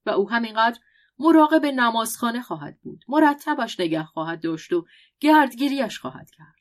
[0.06, 0.80] و او همینقدر
[1.20, 3.06] مراقب نمازخانه خواهد بود.
[3.08, 4.86] مرتبش نگه خواهد داشت و
[5.20, 6.56] گردگیریش خواهد کرد.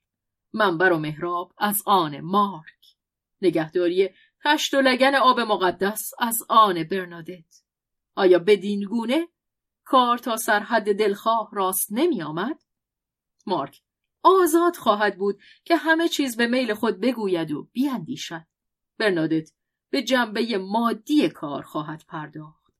[0.52, 2.96] منبر و محراب از آن مارک.
[3.42, 4.08] نگهداری
[4.44, 7.62] تشت و لگن آب مقدس از آن برنادت.
[8.14, 9.28] آیا بدین گونه
[9.84, 12.62] کار تا سرحد دلخواه راست نمی آمد؟
[13.46, 13.82] مارک
[14.22, 18.46] آزاد خواهد بود که همه چیز به میل خود بگوید و بیاندیشد.
[19.02, 19.52] برنادت
[19.90, 22.72] به جنبه مادی کار خواهد پرداخت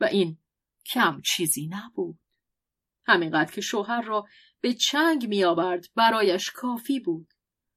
[0.00, 0.38] و این
[0.86, 2.18] کم چیزی نبود.
[3.06, 4.26] همینقدر که شوهر را
[4.60, 7.32] به چنگ می آورد برایش کافی بود.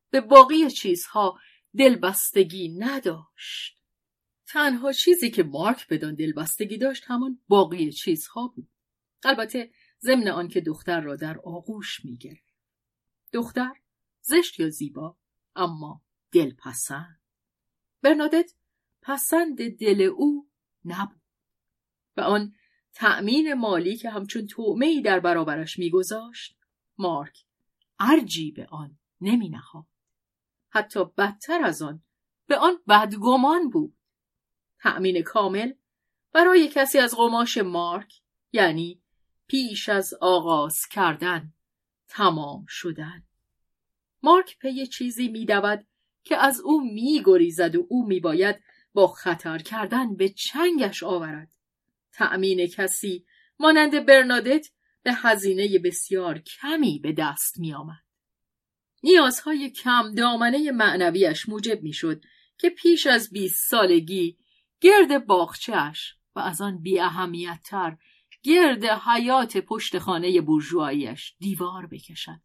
[0.09, 1.39] به باقی چیزها
[1.77, 3.77] دلبستگی نداشت.
[4.47, 8.69] تنها چیزی که مارک بدان دلبستگی داشت همان باقی چیزها بود.
[9.23, 12.53] البته ضمن آنکه دختر را در آغوش می‌گرفت
[13.33, 13.73] دختر
[14.21, 15.17] زشت یا زیبا
[15.55, 17.20] اما دلپسند
[18.01, 18.53] برنادت
[19.01, 20.49] پسند دل او
[20.85, 21.21] نبود
[22.17, 22.53] و آن
[22.93, 26.57] تأمین مالی که همچون تومهی در برابرش میگذاشت
[26.97, 27.45] مارک
[27.99, 29.51] ارجی به آن نمی.
[30.69, 32.03] حتی بدتر از آن
[32.47, 33.97] به آن بدگمان بود
[34.79, 35.73] تأمین کامل
[36.33, 38.21] برای کسی از قماش مارک
[38.53, 39.01] یعنی
[39.47, 41.53] پیش از آغاز کردن
[42.07, 43.23] تمام شدن
[44.23, 45.87] مارک پی چیزی میدود
[46.23, 48.55] که از او میگریزد و او میباید
[48.93, 51.51] با خطر کردن به چنگش آورد
[52.13, 53.25] تأمین کسی
[53.59, 54.67] مانند برنادت
[55.03, 58.03] به هزینه بسیار کمی به دست می آمد.
[59.03, 62.21] نیازهای کم دامنه معنویش موجب می شد
[62.57, 64.37] که پیش از بیست سالگی
[64.81, 66.99] گرد باغچهش و از آن بی
[67.65, 67.97] تر
[68.43, 72.41] گرد حیات پشت خانه بورژواییش دیوار بکشد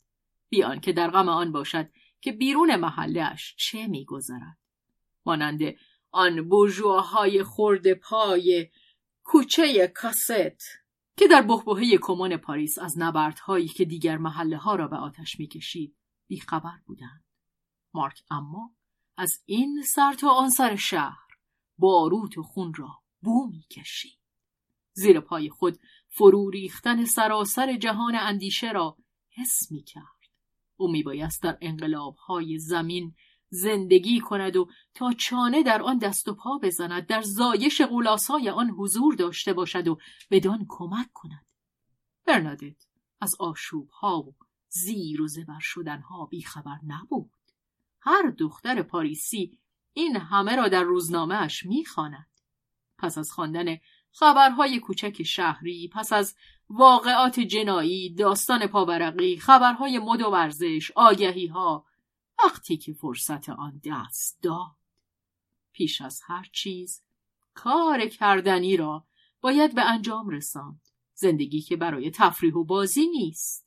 [0.48, 1.90] بیان که در غم آن باشد
[2.26, 4.58] که بیرون محلهاش چه میگذرد؟
[5.26, 5.60] مانند
[6.10, 8.70] آن بورژواهای خورد پای
[9.24, 10.62] کوچه کاست
[11.16, 15.96] که در بحبوحه کمان پاریس از نبردهایی که دیگر محله ها را به آتش می‌کشید
[16.26, 17.24] بیخبر بودند.
[17.94, 18.74] مارک اما
[19.16, 21.38] از این سر تا آن سر شهر
[21.78, 24.18] باروت و خون را بو می‌کشید.
[24.92, 28.96] زیر پای خود فرو ریختن سراسر جهان اندیشه را
[29.30, 30.15] حس می کرد.
[30.76, 33.14] او می بایست در انقلاب های زمین
[33.48, 38.70] زندگی کند و تا چانه در آن دست و پا بزند در زایش غولاسای آن
[38.70, 39.98] حضور داشته باشد و
[40.30, 41.46] بدان کمک کند.
[42.26, 42.86] برنادت
[43.20, 44.34] از آشوب ها و
[44.68, 47.30] زیر و زبر شدن ها بیخبر نبود.
[48.00, 49.58] هر دختر پاریسی
[49.92, 52.30] این همه را در روزنامهاش می‌خواند.
[52.98, 53.76] پس از خواندن
[54.12, 56.36] خبرهای کوچک شهری پس از
[56.68, 61.86] واقعات جنایی داستان پاورقی خبرهای مد و ورزش آگهی ها
[62.44, 64.76] وقتی که فرصت آن دست داد
[65.72, 67.02] پیش از هر چیز
[67.54, 69.06] کار کردنی را
[69.40, 70.80] باید به انجام رساند.
[71.14, 73.66] زندگی که برای تفریح و بازی نیست.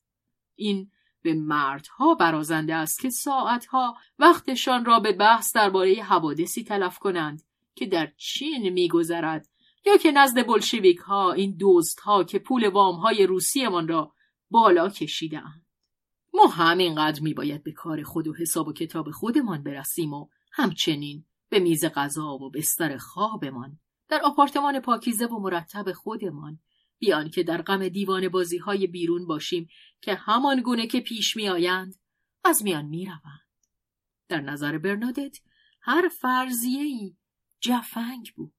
[0.55, 7.43] این به مردها برازنده است که ساعتها وقتشان را به بحث درباره حوادثی تلف کنند
[7.75, 9.47] که در چین میگذرد
[9.85, 14.13] یا که نزد بلشویک ها این دوست ها که پول وام های روسیمان را
[14.49, 15.65] بالا کشیده اند.
[16.33, 21.59] ما همینقدر میباید به کار خود و حساب و کتاب خودمان برسیم و همچنین به
[21.59, 26.59] میز غذا و بستر خوابمان در آپارتمان پاکیزه و مرتب خودمان
[26.99, 29.67] بیان که در غم دیوان بازی های بیرون باشیم
[30.01, 31.95] که همان گونه که پیش می آیند
[32.43, 33.49] از میان می روند.
[34.27, 35.37] در نظر برنادت
[35.81, 37.15] هر فرضیه
[37.59, 38.58] جفنگ بود.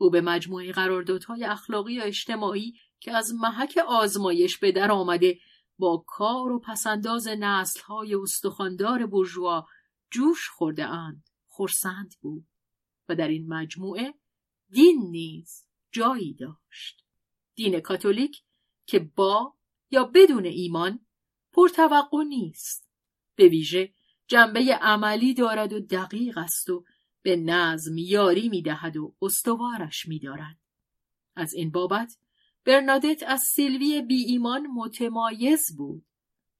[0.00, 5.38] او به مجموعه قراردادهای اخلاقی و اجتماعی که از محک آزمایش به در آمده
[5.78, 9.66] با کار و پسنداز نسلهای استخاندار برجوا
[10.10, 12.46] جوش خورده اند خورسند بود
[13.08, 14.14] و در این مجموعه
[14.70, 17.04] دین نیز جایی داشت.
[17.54, 18.42] دین کاتولیک
[18.86, 19.56] که با
[19.90, 21.06] یا بدون ایمان
[21.52, 22.90] پرتوقع نیست.
[23.36, 23.94] به ویژه
[24.26, 26.84] جنبه عملی دارد و دقیق است و
[27.22, 30.56] به نظم یاری می‌دهد و استوارش میدارد.
[31.36, 32.16] از این بابت
[32.64, 36.04] برنادت از سیلوی بی ایمان متمایز بود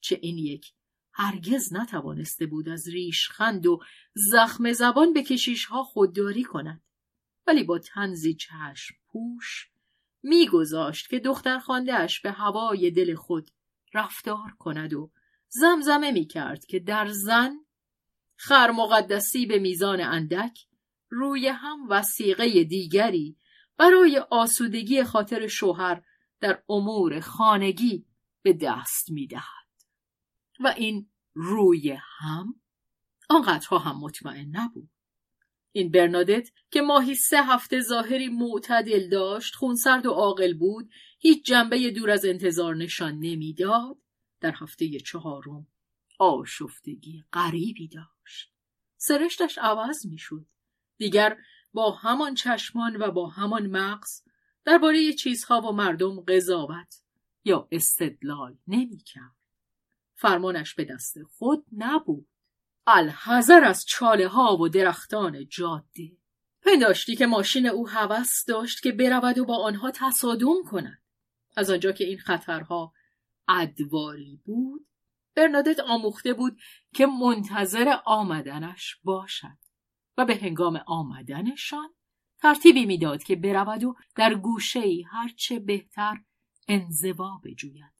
[0.01, 0.73] چه این یک
[1.13, 3.81] هرگز نتوانسته بود از ریشخند و
[4.15, 6.83] زخم زبان به کشیشها خودداری کند.
[7.47, 9.71] ولی با تنزی چشم پوش
[10.23, 11.61] میگذاشت که دختر
[11.93, 13.51] اش به هوای دل خود
[13.95, 15.11] رفتار کند و
[15.49, 17.53] زمزمه می‌کرد که در زن
[18.43, 20.59] خر مقدسی به میزان اندک
[21.11, 23.37] روی هم وسیقه دیگری
[23.77, 26.03] برای آسودگی خاطر شوهر
[26.41, 28.07] در امور خانگی
[28.43, 29.45] به دست می‌دهد.
[30.61, 32.61] و این روی هم
[33.31, 34.91] آنقدرها هم مطمئن نبود.
[35.73, 41.91] این برنادت که ماهی سه هفته ظاهری معتدل داشت خونسرد و عاقل بود هیچ جنبه
[41.91, 43.97] دور از انتظار نشان نمی‌داد
[44.41, 45.67] در هفته چهارم
[46.19, 48.20] آشفتگی غریبی داشت.
[49.03, 50.47] سرشتش عوض می‌شد.
[50.97, 51.37] دیگر
[51.73, 54.23] با همان چشمان و با همان مغز
[54.65, 57.03] درباره چیزها و مردم قضاوت
[57.45, 59.35] یا استدلال نمی‌کرد.
[60.15, 62.27] فرمانش به دست خود نبود.
[62.87, 66.17] الحذر از چاله ها و درختان جاده.
[66.63, 71.03] پنداشتی که ماشین او هوس داشت که برود و با آنها تصادم کند.
[71.57, 72.93] از آنجا که این خطرها
[73.49, 74.87] ادواری بود
[75.35, 76.61] برنادت آموخته بود
[76.95, 79.59] که منتظر آمدنش باشد
[80.17, 81.89] و به هنگام آمدنشان
[82.39, 86.17] ترتیبی می‌داد که برود و در گوشه هرچه بهتر
[86.69, 87.93] انزوا بجوید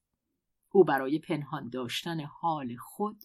[0.71, 3.25] او برای پنهان داشتن حال خود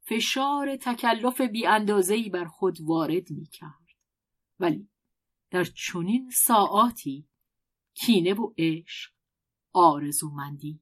[0.00, 3.86] فشار تکلف بیاندازهای بر خود وارد می کرد.
[4.60, 4.88] ولی
[5.50, 7.28] در چنین ساعاتی
[7.94, 9.12] کینه و عشق
[9.72, 10.80] آرزومندی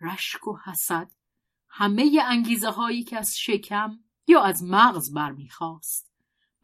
[0.00, 1.10] رشک و حسد
[1.70, 6.12] همه انگیزه هایی که از شکم یا از مغز برمیخواست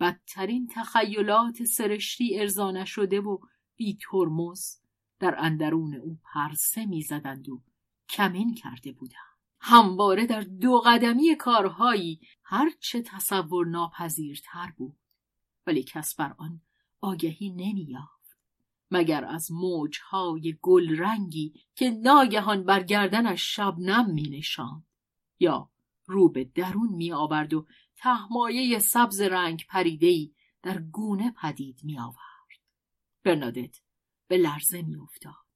[0.01, 3.38] بدترین تخیلات سرشتی ارزا شده و
[3.77, 4.77] بی ترمز
[5.19, 7.62] در اندرون او پرسه می‌زدند و
[8.09, 9.37] کمین کرده بودند.
[9.61, 14.97] همواره در دو قدمی کارهایی هرچه تصور ناپذیرتر بود
[15.66, 16.61] ولی کس بر آن
[17.01, 18.37] آگهی نمییافت.
[18.90, 24.87] مگر از موجهای گل رنگی که ناگهان بر گردنش شبنم می نشاند
[25.38, 25.70] یا
[26.07, 32.27] رو به درون می آورد و تهمایه سبز رنگ پریدهی در گونه پدید می آورد.
[33.25, 33.81] برنادت
[34.29, 35.46] به لرزه می افتاد.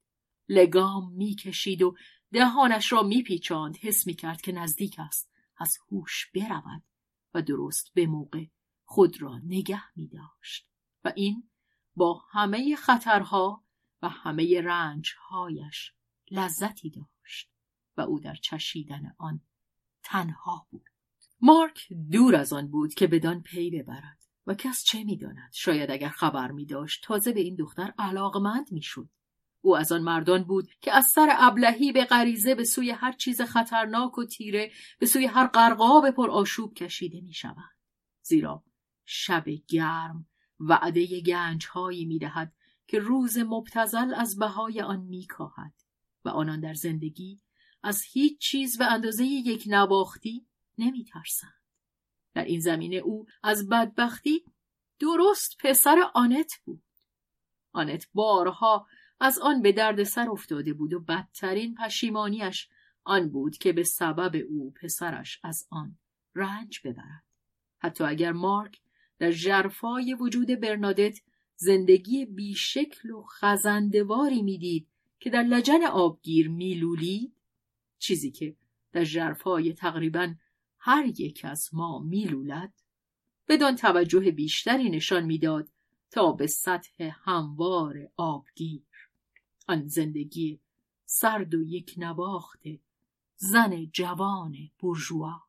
[0.48, 1.96] لگام می کشید و
[2.32, 6.82] دهانش را می پیچاند حس می کرد که نزدیک است از هوش برود
[7.34, 8.44] و درست به موقع
[8.84, 10.68] خود را نگه می داشت
[11.04, 11.50] و این
[11.96, 13.64] با همه خطرها
[14.02, 15.92] و همه رنجهایش
[16.30, 17.50] لذتی داشت
[17.96, 19.40] و او در چشیدن آن
[20.02, 20.84] تنها بود.
[21.40, 26.08] مارک دور از آن بود که بدان پی ببرد و کس چه می‌داند؟ شاید اگر
[26.08, 29.08] خبر می داشت تازه به این دختر علاقمند می‌شد.
[29.60, 33.40] او از آن مردان بود که از سر ابلهی به غریزه به سوی هر چیز
[33.40, 37.70] خطرناک و تیره به سوی هر قرقاب پر آشوب کشیده می شود.
[38.22, 38.64] زیرا
[39.04, 40.26] شب گرم
[40.60, 42.52] وعده گنج هایی می دهد
[42.86, 45.74] که روز مبتزل از بهای آن می کاهد
[46.24, 47.40] و آنان در زندگی
[47.82, 50.46] از هیچ چیز به اندازه یک نباختی
[50.78, 51.60] نمی ترسند.
[52.34, 54.44] در این زمینه او از بدبختی
[54.98, 56.82] درست پسر آنت بود.
[57.72, 58.86] آنت بارها
[59.20, 62.68] از آن به درد سر افتاده بود و بدترین پشیمانیش
[63.04, 65.98] آن بود که به سبب او پسرش از آن
[66.34, 67.24] رنج ببرد.
[67.78, 68.80] حتی اگر مارک
[69.18, 71.18] در جرفای وجود برنادت
[71.56, 74.88] زندگی بیشکل و خزندواری می‌دید
[75.20, 77.32] که در لجن آبگیر میلولید
[78.00, 78.56] چیزی که
[78.92, 80.34] در جرفای تقریبا
[80.78, 82.72] هر یک از ما میلولد
[83.48, 85.68] بدان توجه بیشتری نشان می‌داد
[86.10, 88.86] تا به سطح هموار آبگیر.
[89.68, 90.60] آن زندگی
[91.04, 92.62] سرد و یک نواخت
[93.36, 95.42] زن جوان بورژوا.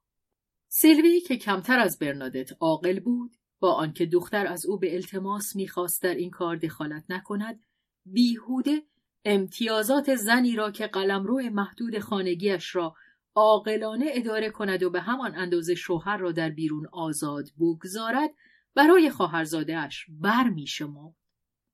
[0.67, 6.03] سیلوی که کمتر از برنادت عاقل بود با آنکه دختر از او به التماس می‌خواست
[6.03, 7.63] در این کار دخالت نکند
[8.05, 8.83] بیهوده
[9.25, 12.95] امتیازات زنی را که قلمرو محدود خانگیش را
[13.35, 18.29] عاقلانه اداره کند و به همان اندازه شوهر را در بیرون آزاد بگذارد
[18.75, 20.65] برای خواهرزادهاش بر می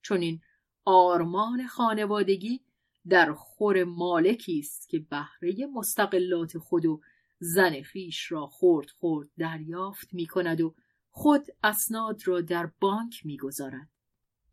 [0.01, 0.41] چون این
[0.85, 2.61] آرمان خانوادگی
[3.09, 7.01] در خور مالکی است که بهره مستقلات خود و
[7.39, 10.75] زن خیش را خورد خورد دریافت می کند و
[11.09, 13.89] خود اسناد را در بانک می‌گذارد.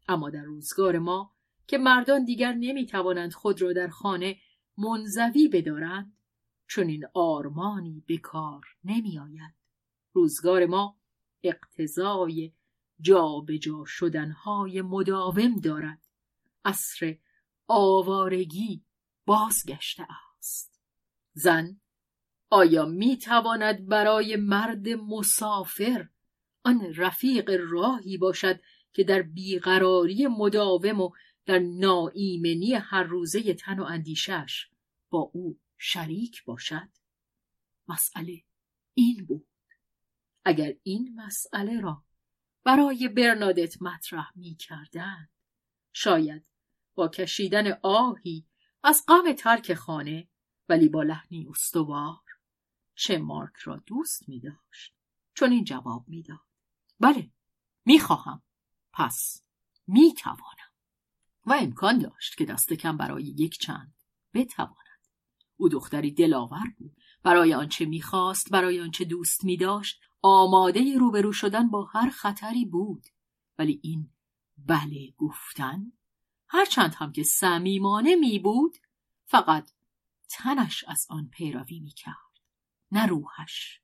[0.08, 1.33] اما در روزگار ما
[1.66, 4.36] که مردان دیگر نمی توانند خود را در خانه
[4.78, 6.16] منزوی بدارند
[6.66, 9.54] چون این آرمانی به کار نمی آید.
[10.12, 10.98] روزگار ما
[11.42, 12.52] اقتضای
[13.00, 16.00] جا به جا شدنهای مداوم دارد.
[16.64, 17.18] عصر
[17.68, 18.84] آوارگی
[19.26, 20.06] بازگشته
[20.38, 20.80] است.
[21.32, 21.80] زن
[22.50, 26.08] آیا می تواند برای مرد مسافر
[26.64, 28.60] آن رفیق راهی باشد
[28.92, 31.10] که در بیقراری مداوم و
[31.46, 34.68] در ناایمنی هر روزه تن و اندیشش
[35.10, 36.88] با او شریک باشد.
[37.88, 38.42] مسئله
[38.94, 39.46] این بود.
[40.44, 42.04] اگر این مسئله را
[42.64, 45.28] برای برنادت مطرح می کردن
[45.92, 46.44] شاید
[46.94, 48.46] با کشیدن آهی
[48.82, 50.28] از غم ترک خانه
[50.68, 52.20] ولی با لحنی استوار.
[52.94, 54.94] چه مارک را دوست می داشت
[55.34, 56.40] چون این جواب می‌داد.
[57.00, 57.30] بله
[57.84, 58.42] می‌خواهم.
[58.92, 59.42] پس
[59.86, 60.63] می‌توانم.
[61.46, 63.94] و امکان داشت که دست کم برای یک چند
[64.34, 64.78] بتواند.
[65.56, 66.96] او دختری دلاور بود.
[67.22, 73.06] برای آنچه می‌خواست برای آنچه دوست میداشت آماده روبرو شدن با هر خطری بود.
[73.58, 74.10] ولی این
[74.58, 75.92] بله گفتن
[76.48, 78.76] هرچند هم که صمیمانه می بود
[79.24, 79.70] فقط
[80.28, 82.14] تنش از آن پیروی می کرد
[82.92, 83.80] نه روحش.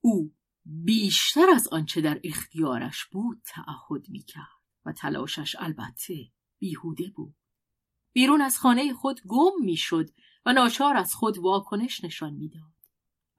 [0.00, 6.14] او بیشتر از آنچه در اختیارش بود تعهد می کرد و تلاشش البته
[6.58, 7.34] بیهوده بود.
[8.12, 10.10] بیرون از خانه خود گم می شد
[10.46, 12.62] و ناچار از خود واکنش نشان می‌داد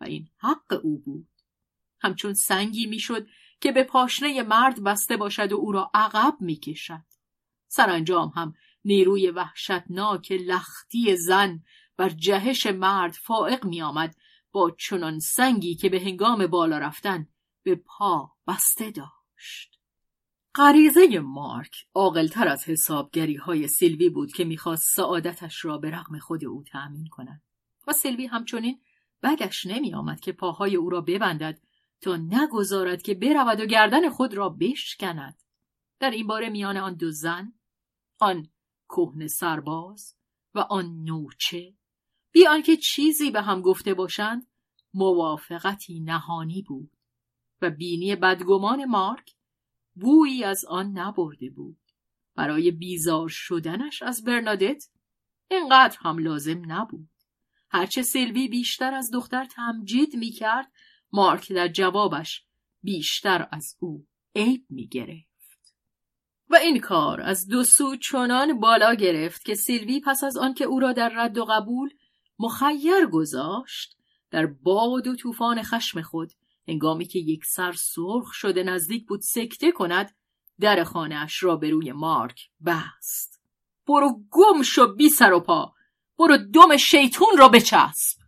[0.01, 1.27] و این حق او بود.
[2.01, 3.27] همچون سنگی می‌شد
[3.61, 7.05] که به پاشنه مرد بسته باشد و او را عقب می کشد.
[7.67, 8.53] سرانجام هم
[8.85, 11.63] نیروی وحشتناک لختی زن
[11.97, 14.15] بر جهش مرد فائق می آمد
[14.51, 17.27] با چنان سنگی که به هنگام بالا رفتن
[17.63, 19.78] به پا بسته داشت.
[20.55, 26.45] غریزه مارک عاقلتر از حسابگری های سیلوی بود که می‌خواست سعادتش را به رغم خود
[26.45, 27.41] او تأمین کند.
[27.87, 28.81] و سیلوی همچنین
[29.23, 31.59] بدش نمی آمد که پاهای او را ببندد
[32.01, 35.43] تا نگذارد که برود و گردن خود را بشکند.
[35.99, 37.53] در این باره میان آن دو زن
[38.19, 38.47] آن
[38.89, 40.15] کهن سرباز
[40.55, 41.73] و آن نوچه
[42.31, 44.47] بی آنکه چیزی به هم گفته باشند
[44.93, 46.91] موافقتی نهانی بود
[47.61, 49.35] و بینی بدگمان مارک
[49.93, 51.77] بویی از آن نبرده بود.
[52.35, 54.83] برای بیزار شدنش از برنادت
[55.51, 57.09] اینقدر هم لازم نبود.
[57.69, 60.71] هرچه سیلوی بیشتر از دختر تمجید می‌کرد
[61.11, 62.43] مارک در جوابش
[62.83, 65.29] بیشتر از او عیب می‌گرفت.
[66.49, 70.79] و این کار از دو سو چنان بالا گرفت که سیلوی پس از آنکه او
[70.79, 71.89] را در رد و قبول
[72.39, 73.97] مخیر گذاشت
[74.31, 76.31] در باد و طوفان خشم خود
[76.69, 80.15] هنگامی که یک سر سرخ شده نزدیک بود سکته کند
[80.59, 83.41] در خانهاش را به روی مارک بست.
[83.87, 85.73] برو گم شو بی سر و پا.
[86.19, 88.19] برو دم شیطون را بچسب.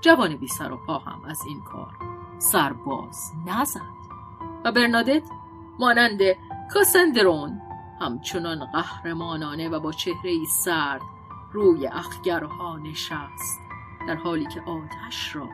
[0.00, 1.92] جوان بی سر و پا هم از این کار
[2.38, 3.94] سرباز نزد.
[4.64, 5.22] و برنادت
[5.78, 6.20] مانند
[6.70, 7.60] کاسندرون
[8.00, 11.02] همچنان قهرمانانه و با چهره سرد
[11.52, 13.60] روی اخگرها نشست
[14.08, 15.48] در حالی که آتش را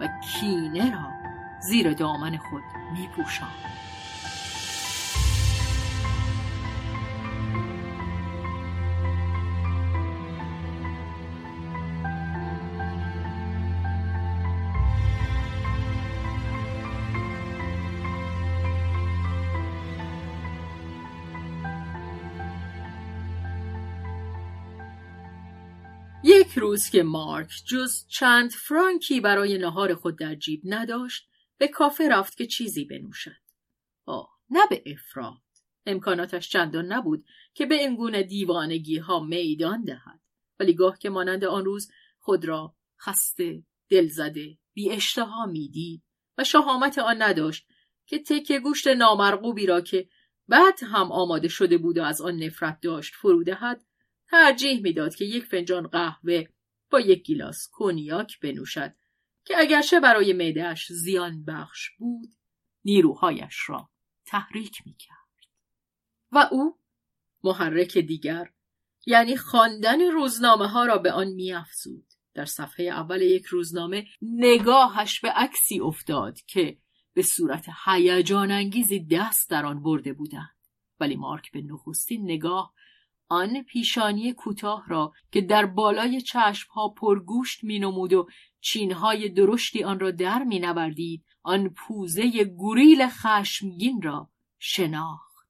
[0.00, 1.17] و کینه را
[1.60, 3.08] زیر دامن خود می
[26.22, 31.27] یک روز که مارک جز چند فرانکی برای نهار خود در جیب نداشت
[31.58, 33.40] به کافه رفت که چیزی بنوشد.
[34.06, 35.42] آه نه به افراد
[35.86, 40.20] امکاناتش چندان نبود که به این دیوانگی ها میدان دهد.
[40.60, 46.02] ولی گاه که مانند آن روز خود را خسته دلزده بی اشتها می‌دید
[46.38, 47.66] و شهامت آن نداشت
[48.06, 50.08] که تکه گوشت نامرغوبی را که
[50.48, 53.84] بعد هم آماده شده بود و از آن نفرت داشت فرو دهد
[54.30, 56.44] ترجیح می‌داد که یک فنجان قهوه
[56.90, 58.94] با یک گیلاس کنیاک بنوشد
[59.48, 62.36] که اگرچه برای معدهاش زیان بخش بود
[62.84, 63.90] نیروهایش را
[64.26, 65.18] تحریک می‌کرد.
[66.32, 66.78] و او
[67.44, 68.50] محرک دیگر
[69.06, 72.06] یعنی خواندن روزنامه ها را به آن میافزود.
[72.34, 76.78] در صفحه اول یک روزنامه نگاهش به عکسی افتاد که
[77.14, 80.56] به صورت هیجان انگیزی دست در آن برده بودند.
[81.00, 82.74] ولی مارک به نخستین نگاه
[83.28, 88.28] آن پیشانی کوتاه را که در بالای چشمها پرگوشت مینمود و
[88.60, 95.48] چینهای درشتی آن را در مینوردید آن پوزه گوریل خشمگین را شناخت.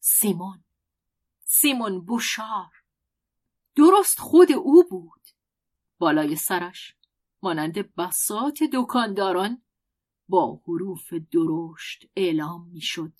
[0.00, 0.64] سیمون
[1.44, 2.72] سیمون بوشار
[3.76, 5.20] درست خود او بود.
[5.98, 6.94] بالای سرش
[7.42, 9.62] مانند بسات دکانداران
[10.28, 13.12] با حروف درشت اعلام می‌شد.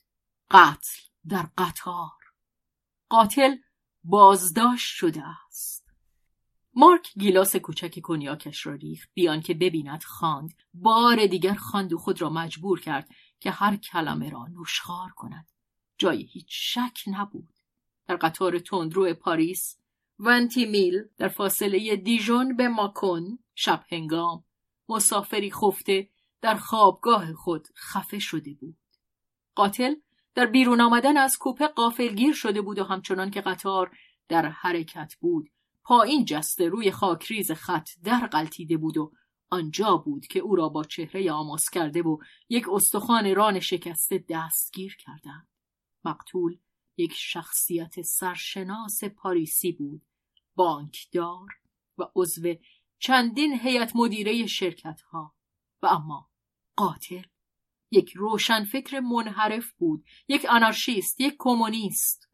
[0.50, 2.10] قتل در قطار.
[3.08, 3.56] قاتل
[4.08, 5.86] بازداشت شده است.
[6.74, 9.10] مارک گیلاس کوچک کنیاکش را ریخت.
[9.14, 10.54] بیان که ببیند خواند.
[10.74, 13.08] بار دیگر خواند و خود را مجبور کرد
[13.40, 15.50] که هر کلمه را نوشخار کند.
[15.98, 17.48] جای هیچ شک نبود.
[18.06, 19.78] در قطار تندرو پاریس
[20.18, 24.44] ونتی میل در فاصله دیژون به ماکون شب هنگام
[24.88, 28.78] مسافری خفته در خوابگاه خود خفه شده بود.
[29.54, 29.94] قاتل
[30.36, 35.50] در بیرون آمدن از کوپه قافلگیر شده بود و همچنان که قطار در حرکت بود
[35.84, 39.12] پایین جسته روی خاکریز خط در قلتیده بود و
[39.50, 42.18] آنجا بود که او را با چهره آماس کرده و
[42.48, 45.48] یک استخوان ران شکسته دستگیر کردند.
[46.04, 46.58] مقتول
[46.96, 50.02] یک شخصیت سرشناس پاریسی بود
[50.54, 51.48] بانکدار
[51.98, 52.54] و عضو
[52.98, 55.34] چندین هیئت مدیره شرکت ها
[55.82, 56.30] و اما
[56.76, 57.22] قاتل
[57.90, 62.28] یک روشنفکر منحرف بود یک آنارشیست یک کمونیست.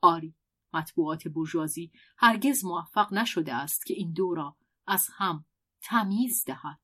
[0.00, 0.34] آری
[0.72, 4.56] مطبوعات بورژوازی هرگز موفق نشده است که این دو را
[4.86, 5.44] از هم
[5.82, 6.80] تمیز دهد.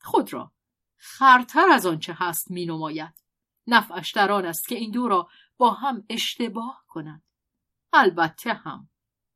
[0.00, 0.52] خود را
[0.96, 3.14] خرتر از آنچه هست می نماید
[3.66, 7.22] نفعش در آن است که این دو را با هم اشتباه کند.
[7.92, 8.88] البته هم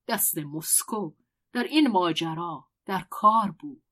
[0.08, 1.12] دست مسکو
[1.52, 3.82] در این ماجرا در کار بود.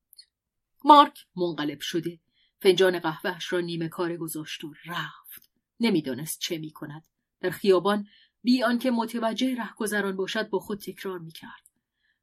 [0.85, 2.19] مارک منقلب شده.
[2.61, 5.49] فنجان قهوهش را نیمه کار گذاشت و رفت.
[5.79, 7.07] نمی‌دانست چه می کند
[7.39, 8.07] در خیابان
[8.43, 11.69] بی آنکه متوجه رهگذران باشد با خود تکرار می کرد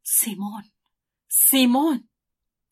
[0.03, 0.63] سیمون!
[1.29, 2.09] سیمون!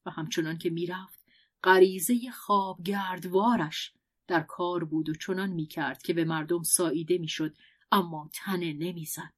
[0.07, 1.25] و همچنان که می‌رفت
[1.63, 3.93] غریزه خوابگردوارش
[4.27, 7.57] در کار بود و چنان می‌کرد که به مردم ساییده می‌شد
[7.93, 9.33] اما تنه نمی‌زد.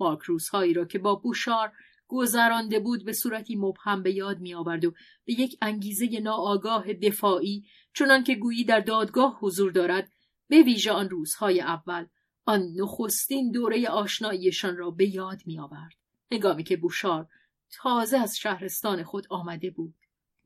[0.00, 1.72] مارک روزهایی را که با بوشار
[2.12, 4.90] گذرانده بود به صورتی مبهم به یاد می آورد و
[5.24, 10.12] به یک انگیزه ناآگاه دفاعی چنان که گویی در دادگاه حضور دارد
[10.48, 12.06] به ویژه آن روزهای اول
[12.44, 15.92] آن نخستین دوره آشناییشان را به یاد می آورد.
[16.32, 17.28] هنگامی که بوشار
[17.70, 19.94] تازه از شهرستان خود آمده بود.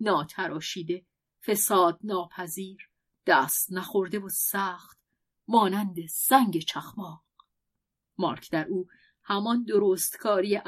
[0.00, 1.04] ناتراشیده،
[1.46, 2.88] فساد ناپذیر،
[3.26, 4.98] دست نخورده و سخت،
[5.48, 7.24] مانند سنگ چخماق.
[8.18, 8.88] مارک در او
[9.28, 10.60] همان درستکاری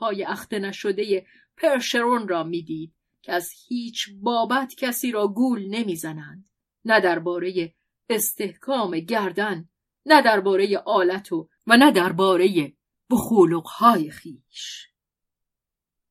[0.00, 6.48] های اخته نشده پرشرون را می‌دید که از هیچ بابت کسی را گول نمی‌زنند.
[6.84, 7.74] نه درباره
[8.08, 9.68] استحکام گردن
[10.06, 12.72] نه درباره آلت و و نه درباره
[13.10, 14.88] بخولقهای خیش.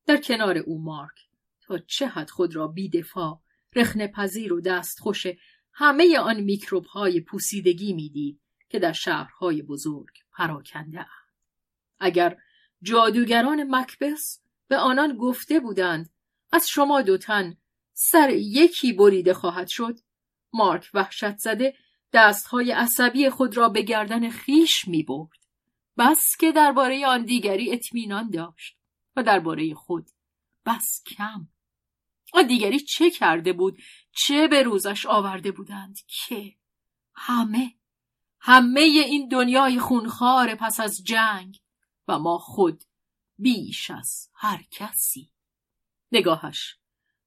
[0.06, 1.18] در کنار او مارک
[1.60, 3.40] تا چه حد خود را بیدفاع
[3.76, 5.26] رخنه پذیر و دست خوش
[5.72, 11.06] همه آن میکروب های پوسیدگی می‌دید که در شهرهای بزرگ پراکنده
[12.02, 12.36] اگر
[12.82, 16.10] جادوگران مکبس به آنان گفته بودند
[16.52, 17.56] از شما دو تن
[17.92, 19.98] سر یکی بریده خواهد شد.
[20.52, 21.74] مارک وحشت زده
[22.12, 25.38] دستهای عصبی خود را به گردن خیش می برد.
[25.98, 28.76] بس که درباره آن دیگری اطمینان داشت
[29.16, 30.10] و درباره خود
[30.66, 31.48] بس کم.
[32.32, 33.78] آن دیگری چه کرده بود؟
[34.12, 36.54] چه به روزش آورده بودند؟ که؟
[37.14, 37.74] همه.
[38.40, 41.61] همه این دنیای خونخوار پس از جنگ.
[42.18, 42.84] ما خود
[43.38, 45.30] بیش از هر کسی.
[46.12, 46.76] نگاهش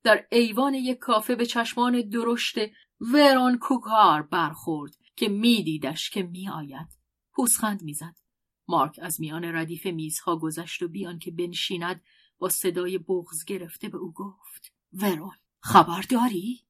[0.04, 2.56] در ایوان یک کافه به چشمان درشت
[3.00, 6.88] وران کوکار برخورد که میدیدش که میآید.
[7.32, 8.16] پوسخند می‌زد.
[8.68, 12.02] مارک از میان ردیف میزها گذشت و بیان که بنشیند
[12.40, 16.66] با صدای بغز گرفته به او گفت ورون خبر داری؟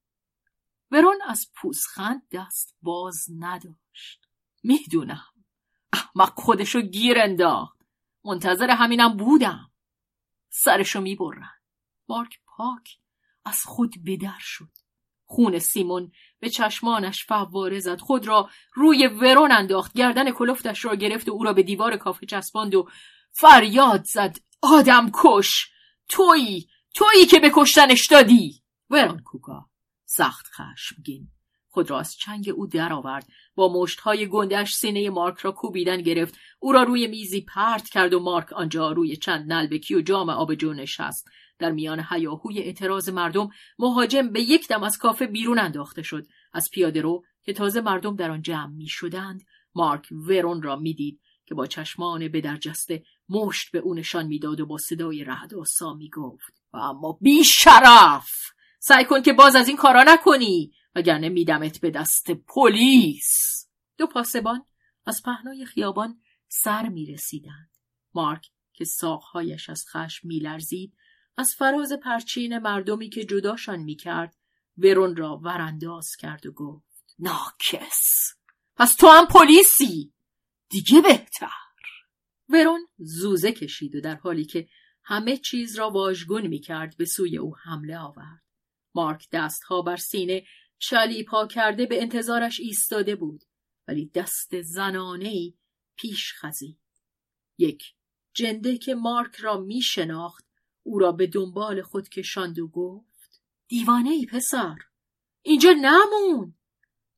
[0.92, 4.28] ورون از پوسخند دست باز نداشت.
[4.64, 5.34] می‌دونم.
[5.94, 7.85] احمق خودشو گیر انداخت.
[8.26, 9.72] منتظر همینم بودم.
[10.50, 11.52] سرشو می‌برن.
[12.08, 12.98] مارک پاک
[13.46, 14.70] از خود بدر شد.
[15.26, 18.00] خون سیمون به چشمانش فواره زد.
[18.00, 19.94] خود را روی ورون انداخت.
[19.94, 22.90] گردن کلفتش را گرفت و او را به دیوار کافه چسباند و
[23.32, 24.38] فریاد زد.
[24.62, 25.68] آدم کش!
[26.10, 26.68] تویی!
[26.94, 28.64] تویی که به کشتنش دادی!
[28.90, 29.70] ورون کوکا
[30.06, 31.35] سخت خشمگین.
[31.76, 33.28] خود را از چنگ او درآورد.
[33.56, 36.36] با مشتهای گندش سینه مارک را کوبیدن گرفت.
[36.60, 40.74] او را روی میزی پرت کرد و مارک آنجا روی چند نلبکی و جام آبجو
[40.74, 41.28] نشست.
[41.60, 43.50] در میان حیاهوی اعتراض مردم
[43.80, 46.26] مهاجم به یک دم از کافه بیرون انداخته شد.
[46.54, 49.42] از پیاده رو که تازه مردم در آن جمع می شدند
[49.76, 54.66] مارک ورون را می‌دید که با چشمان به درجسته مشت به او نشان می‌داد و
[54.66, 58.30] با صدای رهد آسا می گفت اما بی شرف
[58.80, 60.72] سعی کن که باز از این کارا نکنی!
[60.96, 63.68] وگرنه میدمت به دست پلیس.
[63.98, 64.66] دو پاسبان
[65.06, 67.72] از پهنای خیابان سر می رسیدند.
[68.14, 70.94] مارک که ساقهایش از خشم میلرزید
[71.38, 74.36] از فراز پرچین مردمی که جداشان می‌کرد
[74.78, 78.34] ورون را ورانداز کرد و گفت ناکس.
[78.76, 80.14] پس تو هم پلیسی؟
[80.70, 81.50] دیگه بهتر.
[82.50, 84.68] ورون زوزه کشید و در حالی که
[85.04, 88.44] همه چیز را واژگون می‌کرد به سوی او حمله آورد.
[88.96, 90.44] مارک دستها بر سینه
[90.78, 93.44] چلی پا کرده به انتظارش ایستاده بود.
[93.88, 95.54] ولی دست زنانه
[95.96, 96.80] پیش خزید.
[97.58, 97.84] یک
[98.34, 100.46] جنده که مارک را می شناخت
[100.84, 104.76] او را به دنبال خود کشاند و گفت دیوانه ای پسر
[105.42, 106.56] اینجا نمون!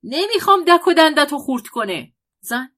[0.03, 2.13] نمی‌خوام دک و دندتو خورد کنه!
[2.39, 2.69] زن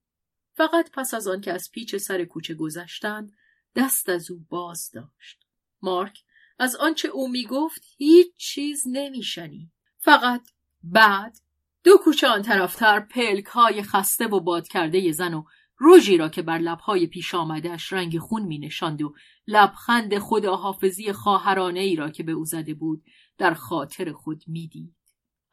[0.53, 3.37] فقط پس از آن که از پیچ سر کوچه گذشتند
[3.75, 5.45] دست از او باز داشت.
[5.81, 6.23] مارک
[6.59, 10.41] از آنچه او می‌گفت هیچ چیز نمیشنی فقط
[10.83, 11.37] بعد
[11.83, 15.43] دو کوچه آن طرفتر پلک های خسته و باد کرده زن و
[15.77, 19.15] روژی را که بر لبهای پیش آمدهش رنگ خون می نشاند و
[19.47, 23.03] لبخند خداحافظی خواهرانه ای را که به او زده بود
[23.37, 24.95] در خاطر خود می‌دید.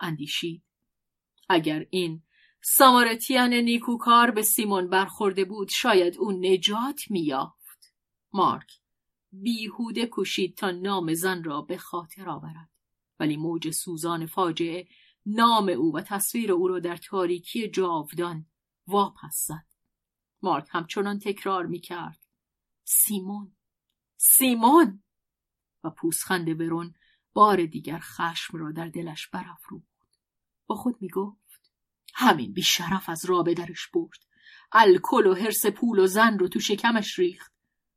[0.01, 0.63] اندیشید.
[1.49, 2.23] اگر این
[2.63, 7.95] سامارتیان نیکوکار به سیمون برخورده بود شاید او نجات میافت.
[8.33, 8.73] مارک
[9.33, 12.71] بیهوده کشید تا نام زن را به خاطر آورد.
[13.21, 14.89] ولی موج سوزان فاجعه
[15.27, 18.47] نام او و تصویر او را در تاریکی جاودان
[18.87, 19.67] واپس زد.
[20.43, 22.27] مارک همچنان تکرار می کرد.
[22.85, 23.57] سیمون
[24.17, 25.03] سیمون
[25.85, 26.95] و پوسخند ورون
[27.33, 29.87] بار دیگر خشم را در دلش برافروخت
[30.67, 31.73] با خود می گفت
[32.15, 34.19] همین بیشرف از رابه درش برد
[34.73, 37.53] الکل و حرس پول و زن رو تو شکمش ریخت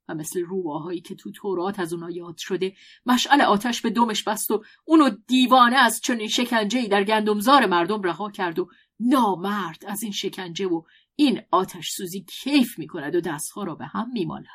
[0.09, 4.51] و مثل روباهایی که تو تورات از اونا یاد شده مشعل آتش به دمش بست
[4.51, 10.11] و اونو دیوانه از چنین شکنجه در گندمزار مردم رها کرد و نامرد از این
[10.11, 10.81] شکنجه و
[11.15, 14.45] این آتش سوزی کیف می کند و دستها را به هم می مالد.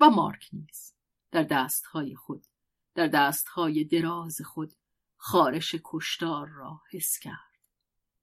[0.00, 0.94] و مارک نیز
[1.30, 2.46] در دستهای خود
[2.94, 4.72] در دستهای دراز خود
[5.16, 7.50] خارش کشتار را حس کرد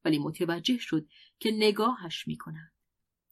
[0.06, 1.08] ولی متوجه شد
[1.40, 2.77] که نگاهش می کند.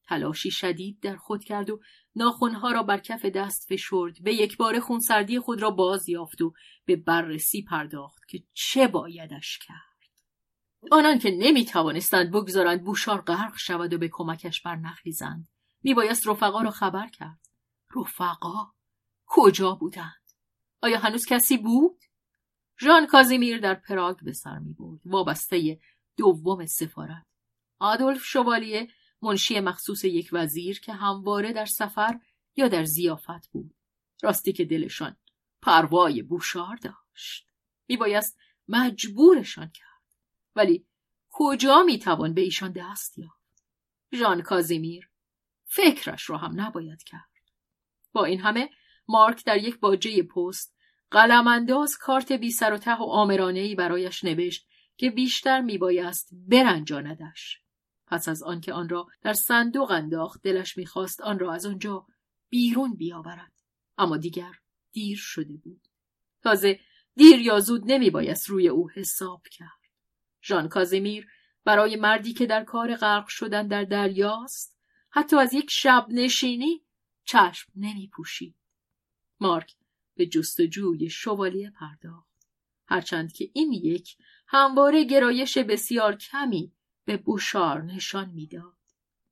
[0.08, 1.80] تلاشی شدید در خود کرد و
[2.16, 6.54] ناخونها را بر کف دست فشرد به یک بار خونسردی خود را باز یافت و
[6.86, 9.96] به بررسی پرداخت که چه بایدش کرد.
[10.92, 15.48] آنان که نمی توانستند بگذارند بوشار غرق شود و به کمکش برنخیزند
[15.84, 17.40] میبایست رفقا را خبر کرد.
[17.96, 18.72] رفقا
[19.26, 20.32] کجا بودند؟
[20.82, 21.98] آیا هنوز کسی بود؟
[22.82, 25.80] ژان کازیمیر در پراگ به سر می برد وابسته
[26.18, 27.26] دوم سفارت.
[27.80, 28.88] آدولف شوالیه
[29.22, 32.20] منشی مخصوص یک وزیر که همواره در سفر
[32.56, 33.76] یا در زیافت بود.
[34.24, 35.18] راستی که دلشان
[35.62, 37.48] پروای بوشار داشت.
[37.88, 38.38] میبایست
[38.68, 40.16] مجبورشان کرد.
[40.56, 40.86] ولی
[41.30, 43.64] کجا می‌توان به ایشان دست یافت؟
[44.14, 45.10] ژان کازیمیر
[45.66, 47.30] فکرش را هم نباید کرد.
[48.14, 48.70] با این همه
[49.08, 50.76] مارک در یک باجه پست
[51.12, 57.62] قلمانداز کارت بی سر و ته و آمرانه برایش نوشت که بیشتر میبایست برنجاندش.
[58.08, 62.08] پس از آنکه آن را در صندوق انداخت دلش می‌خواست آن را از آنجا
[62.50, 63.52] بیرون بیاورد
[63.98, 64.52] اما دیگر
[64.92, 65.88] دیر شده بود
[66.44, 66.80] تازه
[67.16, 69.70] دیر یا زود نمیبایست روی او حساب کرد
[70.44, 71.28] ژان کازیمیر
[71.66, 74.78] برای مردی که در کار غرق شدن در دریاست
[75.10, 76.82] حتی از یک شب نشینی
[77.24, 78.56] چشم نمی پوشید.
[79.40, 79.76] مارک
[80.16, 82.48] به جستجوی شوالیه پرداخت.
[82.88, 86.72] هرچند که این یک همواره گرایش بسیار کمی
[87.06, 88.78] به بوشار نشان می‌داد.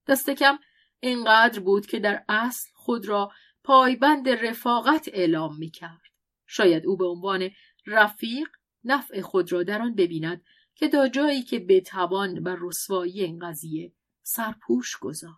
[0.07, 0.59] دست کم
[0.99, 3.31] اینقدر بود که در اصل خود را
[3.63, 6.01] پایبند رفاقت اعلام می کرد.
[6.45, 7.49] شاید او به عنوان
[7.85, 8.47] رفیق
[8.83, 10.43] نفع خود را در آن ببیند
[10.75, 15.37] که تا جایی که بتوان بر رسوایی این قضیه سرپوش گذارد.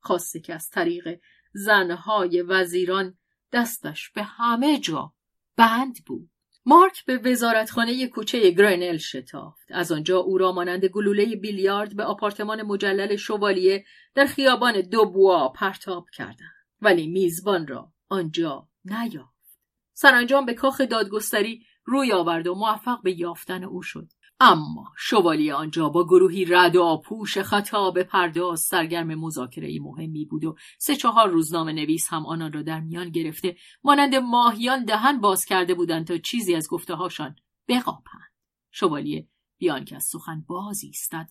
[0.00, 1.20] خاصه که از طریق
[1.52, 3.18] زنهای وزیران
[3.52, 5.12] دستش به همه جا
[5.56, 6.30] بند بود.
[6.68, 9.66] مارک به وزارتخانه کوچه گرنل شتافت.
[9.70, 16.06] از آنجا او را مانند گلوله بیلیارد به آپارتمان مجلل شوالیه در خیابان دوبوا پرتاب
[16.12, 16.54] کردند.
[16.80, 19.58] ولی میزبان را آنجا نیافت.
[19.92, 24.08] سرانجام به کاخ دادگستری روی آورد و موفق به یافتن او شد.
[24.40, 30.56] اما شوالی آنجا با گروهی رد و آپوش خطاب پرداز سرگرم مذاکره مهمی بود و
[30.78, 35.74] سه چهار روزنامه نویس هم آنان را در میان گرفته مانند ماهیان دهن باز کرده
[35.74, 37.36] بودند تا چیزی از گفته هاشان
[37.68, 38.32] بقاپند.
[38.70, 39.28] شوالیه
[39.58, 41.30] بیان که از سخن باز ایستد.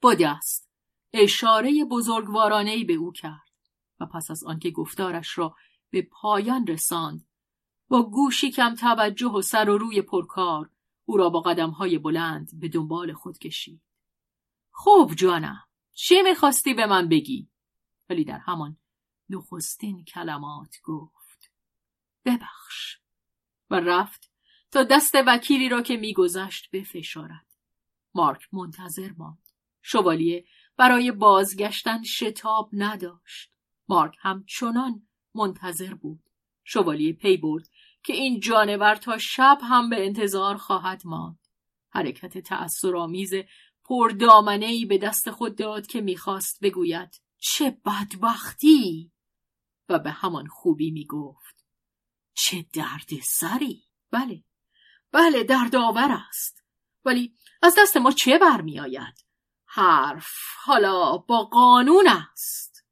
[0.00, 0.70] با دست
[1.12, 3.52] اشاره بزرگوارانه به او کرد
[4.00, 5.54] و پس از آنکه گفتارش را
[5.90, 7.26] به پایان رساند
[7.88, 10.70] با گوشی کم توجه و سر و روی پرکار
[11.04, 13.82] او را با قدم های بلند به دنبال خود کشید.
[14.70, 17.48] خوب جانم چه می‌خواستی به من بگی؟
[18.10, 18.76] ولی در همان
[19.28, 21.52] نخستین کلمات گفت
[22.24, 22.98] ببخش
[23.70, 24.30] و رفت
[24.70, 27.46] تا دست وکیلی را که میگذشت بفشارد.
[28.14, 29.48] مارک منتظر ماند.
[29.82, 30.44] شوالیه
[30.76, 33.52] برای بازگشتن شتاب نداشت.
[33.88, 36.22] مارک همچنان منتظر بود.
[36.64, 37.68] شوالیه پی برد
[38.04, 41.38] که این جانور تا شب هم به انتظار خواهد ماند.
[41.90, 43.32] حرکت تأثرآمیز
[43.84, 49.12] پردامنه ای به دست خود داد که می‌خواست بگوید چه بدبختی!
[49.88, 51.64] و به همان خوبی می‌گفت
[52.34, 54.44] چه درد سری بله
[55.12, 56.64] بله دردآور است.
[57.04, 59.24] ولی از دست ما چه برمیآید؟
[59.66, 60.32] حرف
[60.64, 62.86] حالا با قانون است.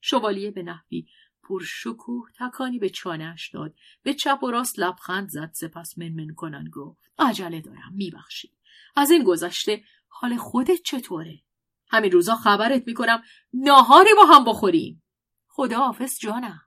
[0.00, 1.06] شوالیه به نحوی
[1.48, 3.74] پرشکوه تکانی به چانهش داد.
[4.02, 5.50] به چپ و راست لبخند زد.
[5.54, 7.10] سپس منمن کنن گفت.
[7.18, 8.52] عجله دارم میبخشی.
[8.96, 11.42] از این گذشته حال خودت چطوره؟
[11.88, 13.22] همین روزا خبرت می‌کنم
[13.52, 15.02] ناهاری با هم بخوریم.
[15.46, 16.60] خدا حافظ جانم.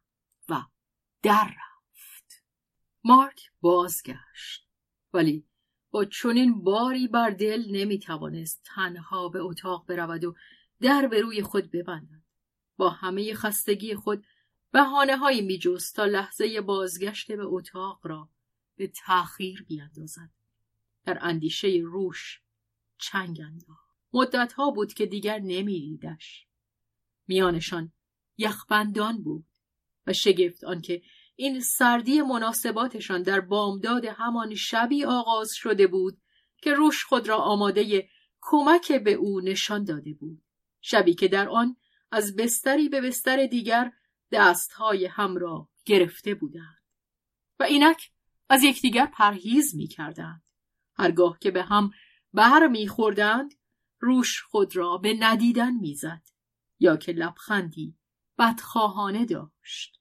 [0.49, 0.61] و
[1.23, 2.43] در رفت.
[3.03, 4.67] مارک بازگشت.
[5.13, 5.45] ولی
[5.91, 10.35] با چنین باری بر دل نمی‌توانست تنها به اتاق برود و
[10.81, 12.23] در به روی خود ببندد.
[12.77, 14.25] با همه خستگی خود
[14.71, 15.59] بهانه هایی می
[15.95, 18.29] تا لحظه بازگشت به اتاق را
[18.75, 20.29] به تأخیر بیاندازد.
[21.05, 22.41] در اندیشه روش
[22.97, 23.89] چنگ انداخت.
[24.13, 26.45] مدت ها بود که دیگر نمیدیدش.
[27.27, 27.91] میانشان
[28.37, 29.45] یخبندان بود
[30.07, 31.01] و شگفت آنکه
[31.35, 36.17] این سردی مناسباتشان در بامداد همان شبی آغاز شده بود
[36.57, 38.09] که روش خود را آماده
[38.41, 40.41] کمک به او نشان داده بود.
[40.81, 41.75] شبی که در آن
[42.11, 43.91] از بستری به بستر دیگر
[44.31, 46.83] دستهای هم را گرفته بودند
[47.59, 48.11] و اینک
[48.49, 50.43] از یکدیگر پرهیز می کردند.
[50.97, 51.91] هرگاه که به هم
[52.33, 53.55] بر می خوردند
[53.99, 56.23] روش خود را به ندیدن می‌زد
[56.79, 57.97] یا که لبخندی
[58.37, 59.99] بدخواهانه داشت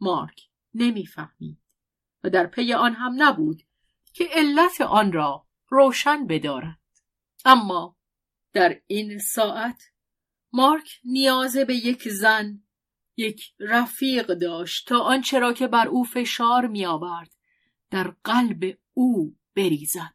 [0.00, 1.58] مارک نمی‌فهمید
[2.24, 3.62] و در پی آن هم نبود
[4.12, 6.80] که علت آن را روشن بدارد
[7.44, 7.96] اما
[8.52, 9.82] در این ساعت
[10.52, 12.65] مارک نیاز به یک زن
[13.16, 17.30] یک رفیق داشت تا آنچه را که بر او فشار می آورد
[17.90, 20.14] در قلب او بریزد.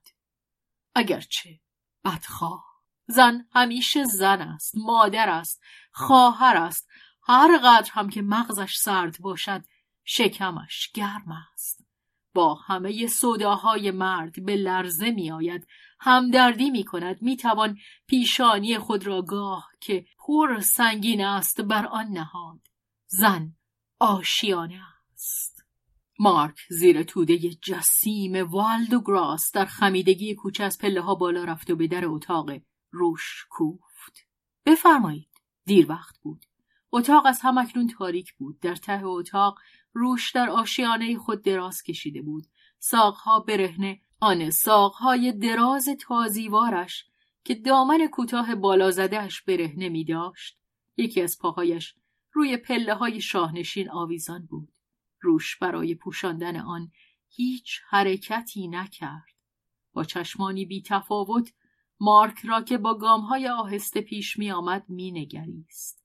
[0.95, 1.59] اگرچه
[2.05, 2.71] بدخواه.
[3.07, 6.89] زن همیشه زن است مادر است خواهر است.
[7.23, 9.63] هر قدر هم که مغزش سرد باشد
[10.03, 11.85] شکمش گرم است.
[12.33, 15.67] با همه صداهای مرد به لرزه می آید
[15.99, 17.77] همدردی می کند می توان
[18.07, 22.70] پیشانی خود را گاه که پر سنگین است بر آن نهاد.
[23.13, 23.55] زن
[23.99, 24.81] آشیانه
[25.13, 25.65] است.
[26.19, 31.69] مارک زیر توده جسیم والد و گراس در خمیدگی کوچه از پله ها بالا رفت
[31.69, 32.49] و به در اتاق
[32.91, 34.27] روش کوفت.
[34.65, 35.29] بفرمایید
[35.65, 36.45] دیر وقت بود.
[36.91, 38.59] اتاق از همکنون تاریک بود.
[38.59, 39.59] در ته اتاق
[39.93, 42.47] روش در آشیانه خود دراز کشیده بود.
[42.79, 47.05] ساقها برهنه آن ساقهای دراز تازیوارش
[47.43, 50.57] که دامن کوتاه بالا زدهش برهنه می داشت
[50.97, 51.95] یکی از پاهایش
[52.33, 54.73] روی پله های شاهنشین آویزان بود
[55.21, 56.91] روش برای پوشاندن آن
[57.29, 59.35] هیچ حرکتی نکرد
[59.93, 61.53] با چشمانی بی تفاوت
[61.99, 66.03] مارک را که با گامهای آهسته پیش می آمد می نگریست.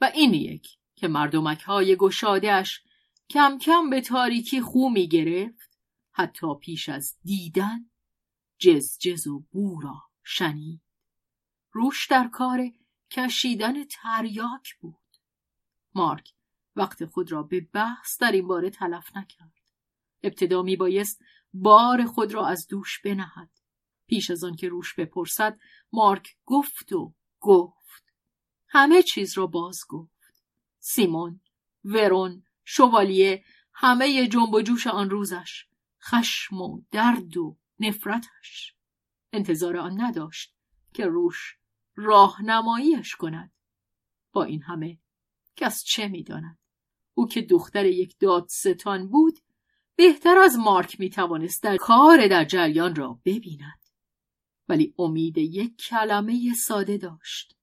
[0.00, 2.82] و این یک که مردمک های گشادهش
[3.30, 5.78] کم کم به تاریکی خو می گرفت
[6.12, 7.90] حتی پیش از دیدن
[8.58, 10.82] جز جز و بورا شنید.
[11.72, 12.72] روش در کار
[13.10, 15.05] کشیدن تریاک بود.
[15.96, 16.32] مارک
[16.76, 19.52] وقت خود را به بحث در این باره تلف نکرد.
[20.22, 21.22] ابتدا می بایست
[21.54, 23.50] بار خود را از دوش بنهد.
[24.06, 25.58] پیش از آن که روش بپرسد
[25.92, 28.04] مارک گفت و گفت.
[28.68, 30.44] همه چیز را باز گفت.
[30.78, 31.40] سیمون،
[31.84, 35.66] ورون، شوالیه، همه جنب و جوش آن روزش،
[36.02, 38.74] خشم و درد و نفرتش.
[39.32, 40.54] انتظار آن نداشت
[40.94, 41.58] که روش
[41.94, 43.52] راهنماییش کند.
[44.32, 44.98] با این همه
[45.56, 46.58] کس چه می‌داند؟
[47.14, 49.38] او که دختر یک دادستان بود
[49.96, 53.80] بهتر از مارک می توانست در کار در جریان را ببیند.
[54.68, 57.56] ولی امید یک کلمه ساده داشت.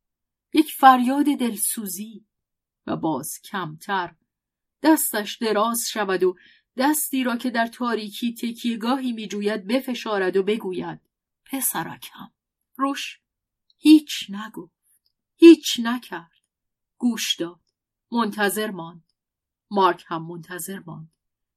[0.53, 2.25] یک فریاد دلسوزی
[2.87, 4.15] و باز کمتر
[4.83, 6.37] دستش دراز شود و
[6.77, 10.99] دستی را که در تاریکی تکیهگاهی می جوید بفشارد و بگوید
[11.45, 12.31] پسرکم.
[12.75, 13.19] روش
[13.77, 16.31] هیچ نگفت هیچ نکرد.
[16.97, 17.62] گوش داد.
[18.13, 19.13] منتظر ماند.
[19.71, 21.11] مارک هم منتظر ماند.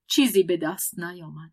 [0.06, 1.52] چیزی به دست نیامد.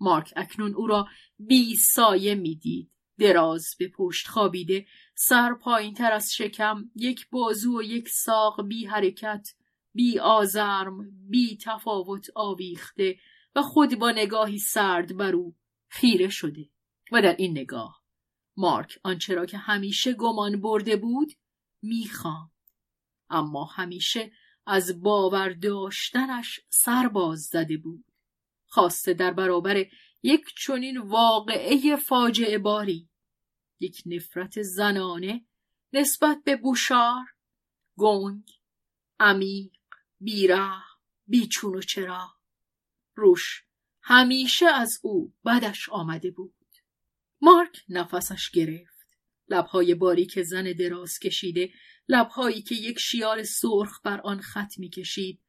[0.00, 2.90] مارک اکنون او را بی سایه می‌دید.
[3.18, 8.86] دراز به پشت خوابیده سر پایین تر از شکم یک بازو و یک ساق بی
[8.86, 9.48] حرکت
[9.94, 13.18] بی آزرم بی تفاوت آویخته
[13.54, 15.56] و خود با نگاهی سرد بر او
[15.88, 16.70] خیره شده
[17.12, 18.02] و در این نگاه
[18.56, 21.32] مارک آنچه را که همیشه گمان برده بود
[21.82, 22.57] می‌خواند.
[23.30, 24.32] اما همیشه
[24.66, 28.04] از باور داشتنش سرباز زده بود.
[28.66, 29.86] خواسته در برابر
[30.22, 33.08] یک چنین واقعه فاجعه باری
[33.80, 35.44] یک نفرت زنانه
[35.92, 37.24] نسبت به بوشار
[37.96, 38.42] گنگ
[39.20, 39.72] عمیق
[40.20, 40.70] بیره
[41.26, 42.28] بیچون و چرا
[43.14, 43.62] روش
[44.02, 46.54] همیشه از او بدش آمده بود.
[47.40, 48.98] مارک نفسش گرفت.
[49.48, 51.72] لبهای باریک زن دراز کشیده
[52.08, 55.40] لبهایی که یک شیار سرخ بر آن خط کشید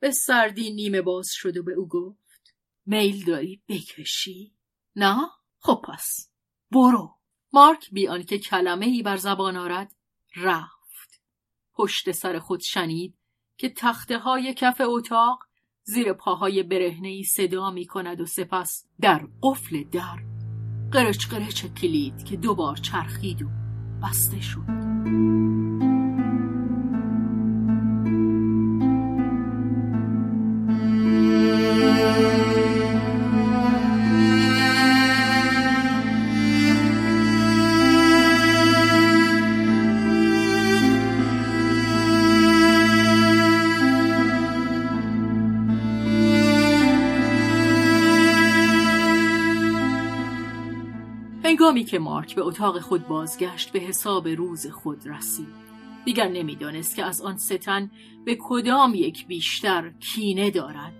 [0.00, 2.54] به سردی نیمه باز شد و به او گفت
[2.86, 4.52] میل داری بکشی؟
[4.96, 5.16] نه.
[5.58, 6.30] خب پس.
[6.70, 7.14] برو.
[7.52, 9.94] مارک بی آنکه کلمه ای بر زبان آرد
[10.36, 11.22] رفت.
[11.74, 13.18] پشت سر خود شنید
[13.56, 15.38] که تخته های کف اتاق
[15.84, 20.18] زیر پاهای برهنه ای صدا می کند و سپس در قفل در
[20.92, 23.48] قرچ قرچ کلید که دوبار چرخید و
[24.02, 25.63] بسته شد.
[51.74, 55.48] هنگامی که مارک به اتاق خود بازگشت به حساب روز خود رسید.
[56.04, 57.90] دیگر نمی‌دانست که از آن ستن
[58.24, 60.92] به کدام یک بیشتر کینه دارد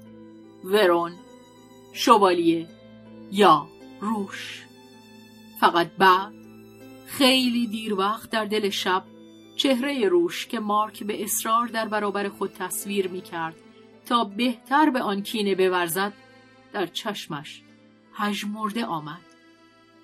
[0.65, 1.13] ورون
[1.93, 2.69] شوالیه
[3.33, 3.69] یا
[4.01, 4.65] روش.
[5.61, 6.33] فقط بعد
[7.07, 9.05] خیلی دیر وقت در دل شب
[9.57, 13.57] چهره روش که مارک به اصرار در برابر خود تصویر می کرد
[14.07, 16.13] تا بهتر به آن کینه بورزد
[16.73, 17.63] در چشمش
[18.15, 19.34] هژمرده آمد.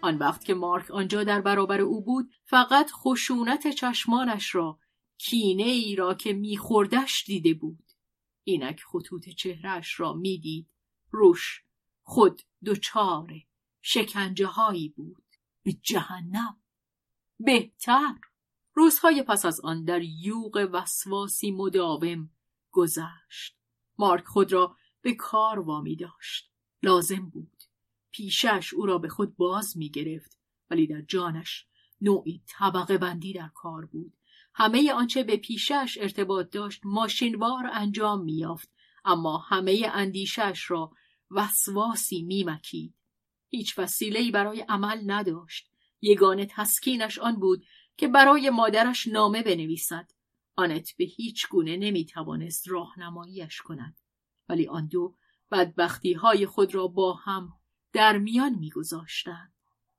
[0.03, 4.79] آن وقت که مارک آنجا در برابر او بود فقط خشونت چشمانش را
[5.19, 7.85] کینه ای را که میخوردش دیده بود.
[8.45, 10.69] اینک خطوط چهرش را می‌دید.
[11.11, 11.65] روش
[12.03, 13.33] خود دچار
[13.83, 15.25] شکنجه هایی بود.
[15.63, 16.61] به جهنم!
[17.41, 18.15] بهتر!
[18.75, 22.31] روزهای پس از آن در یوغ وسواسی مداوم
[22.71, 23.57] گذشت.
[23.99, 26.51] مارک خود را به کار وامی داشت.
[26.83, 27.60] لازم بود
[28.11, 30.39] پیشش او را به خود باز می گرفت
[30.71, 31.67] ولی در جانش
[32.01, 34.17] نوعی طبقه بندی در کار بود.
[34.55, 38.71] همه آنچه به پیشش ارتباط داشت ماشینوار انجام میافت
[39.05, 40.93] اما همه اندیشش را
[41.31, 42.95] وسواسی میمکید.
[43.49, 45.71] هیچ وسیله‌ای برای عمل نداشت.
[46.01, 47.65] یگانه تسکینش آن بود
[47.97, 50.11] که برای مادرش نامه بنویسد.
[50.57, 54.01] آنت به هیچ گونه نمی‌توانست راهنماییش کند.
[54.49, 55.17] ولی آن دو
[55.51, 57.53] بدبختی های خود را با هم
[57.93, 59.53] در میان میگذاشتند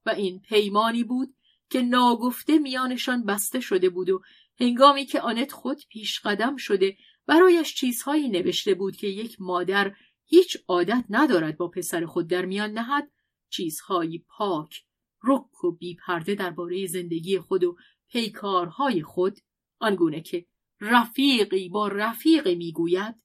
[0.06, 1.36] و این پیمانی بود
[1.70, 4.22] که ناگفته میانشان بسته شده بود و
[4.60, 10.58] هنگامی که آنت خود پیش قدم شده برایش چیزهایی نوشته بود که یک مادر هیچ
[10.68, 13.12] عادت ندارد با پسر خود در میان نهد
[13.50, 14.84] چیزهایی پاک
[15.24, 17.78] رک و بیپرده درباره زندگی خود و
[18.08, 19.40] پیکارهای خود
[19.80, 20.46] آنگونه که
[20.82, 23.16] رفیقی با رفیقی می‌گوید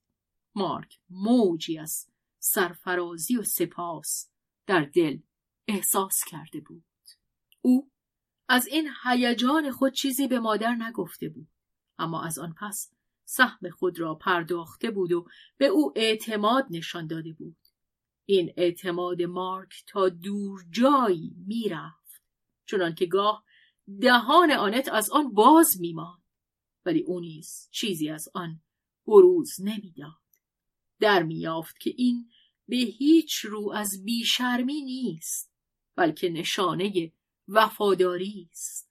[0.55, 2.07] مارک موجی از
[2.39, 4.31] سرفرازی و سپاس.
[4.67, 5.19] در دل
[5.69, 6.85] احساس کرده بود.
[7.61, 7.91] او
[8.49, 11.49] از این هیجان خود چیزی به مادر نگفته بود
[11.99, 12.93] اما از آن پس
[13.25, 17.57] سهم خود را پرداخته بود و به او اعتماد نشان داده بود.
[18.25, 22.23] این اعتماد مارک تا دور جایی می‌رفت
[22.67, 23.45] چنان که گاه
[24.01, 26.23] دهان آنت از آن باز میماند
[26.85, 28.61] ولی او نیز چیزی از آن
[29.07, 30.12] بروز نمی‌داد.
[31.01, 32.31] در میافت که این
[32.69, 35.53] به هیچ رو از بیشرمی نیست
[35.97, 37.12] بلکه نشانه
[37.49, 38.91] وفاداری است.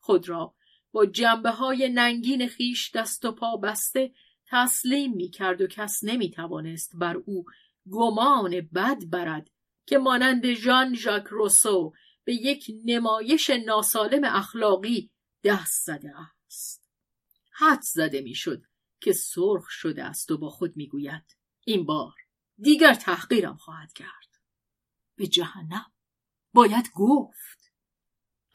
[0.00, 0.54] خود را
[0.92, 4.12] با جنبه های ننگین خیش دست و پا بسته
[4.46, 7.44] تسلیم می کرد و کس نمی توانست بر او
[7.90, 9.50] گمان بد برد
[9.86, 11.92] که مانند ژان ژاک روسو
[12.24, 15.10] به یک نمایش ناسالم اخلاقی
[15.44, 16.12] دست زده
[16.46, 16.90] است.
[17.52, 18.62] حد زده می‌شد
[19.00, 22.14] که سرخ شده است و با خود می‌گوید این بار
[22.58, 24.40] دیگر تحقیرم خواهد کرد.
[25.16, 25.92] به جهنم.
[26.52, 27.72] باید گفت.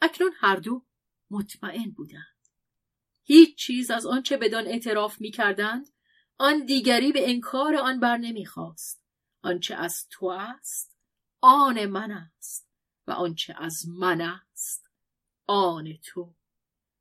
[0.02, 0.86] اکنون هر دو
[1.30, 2.48] مطمئن بودند.
[3.22, 5.88] هیچ چیز از آنچه بدان اعتراف می کردند
[6.38, 9.04] آن دیگری به انکار آن بر نمی‌خواست.
[9.42, 10.96] آنچه از تو است
[11.40, 12.68] آن من است
[13.06, 14.90] و آنچه از من است
[15.46, 16.34] آن تو.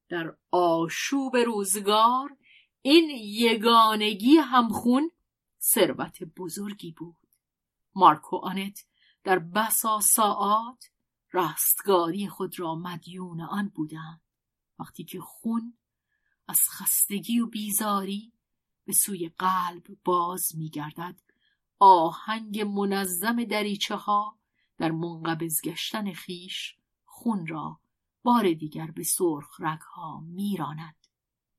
[0.09, 2.37] در آشوب روزگار
[2.81, 5.11] این یگانگی همخون
[5.61, 7.27] ثروت بزرگی بود.
[7.95, 8.85] مارکو آنت
[9.23, 10.85] در بسا ساعات
[11.33, 14.21] رستگاری خود را مدیون آن بودند.
[14.79, 15.77] وقتی که خون
[16.47, 18.33] از خستگی و بیزاری
[18.85, 21.15] به سوی قلب باز میگردد
[21.79, 24.37] آهنگ منظم دریچه ها
[24.77, 27.79] در منقبض گشتن خیش خون را
[28.23, 30.95] بار دیگر به سرخ رگها میراند.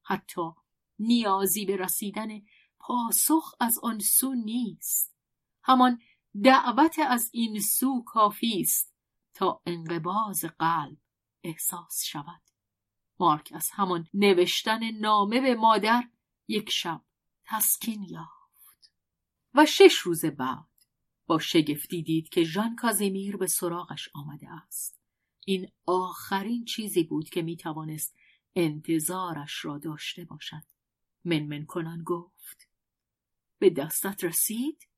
[0.03, 0.51] حتی
[0.99, 2.43] نیازی به رسیدن
[2.81, 5.15] پاسخ از آن سو نیست.
[5.63, 6.01] همان
[6.45, 8.95] دعوت از این سو کافی است
[9.35, 10.99] تا انقباز قلب
[11.45, 12.43] احساس شود.
[13.21, 16.03] مارک از همان نوشتن نامه به مادر
[16.49, 17.01] یک شب
[17.45, 18.93] تسکین یافت.
[19.55, 20.71] و شش روز بعد
[21.27, 25.01] با شگفتی دید که ژان کازیمیر به سراغش آمده است.
[25.45, 28.17] این آخرین چیزی بود که می توانست
[28.55, 30.63] انتظارش را داشته باشد.
[31.25, 32.70] منمن کنان گفت
[33.61, 34.89] به دستت رسید؟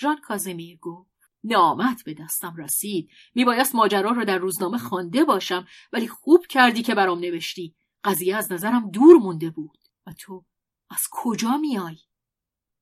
[0.00, 1.10] ژان کازیمیر گفت.
[1.44, 3.10] نامت به دستم رسید.
[3.34, 7.74] میبایست ماجرا را در روزنامه خوانده باشم ولی خوب کردی که برام نوشتی.
[8.04, 9.78] قضیه از نظرم دور مونده بود.
[10.06, 10.44] و تو
[10.90, 11.96] از کجا میای؟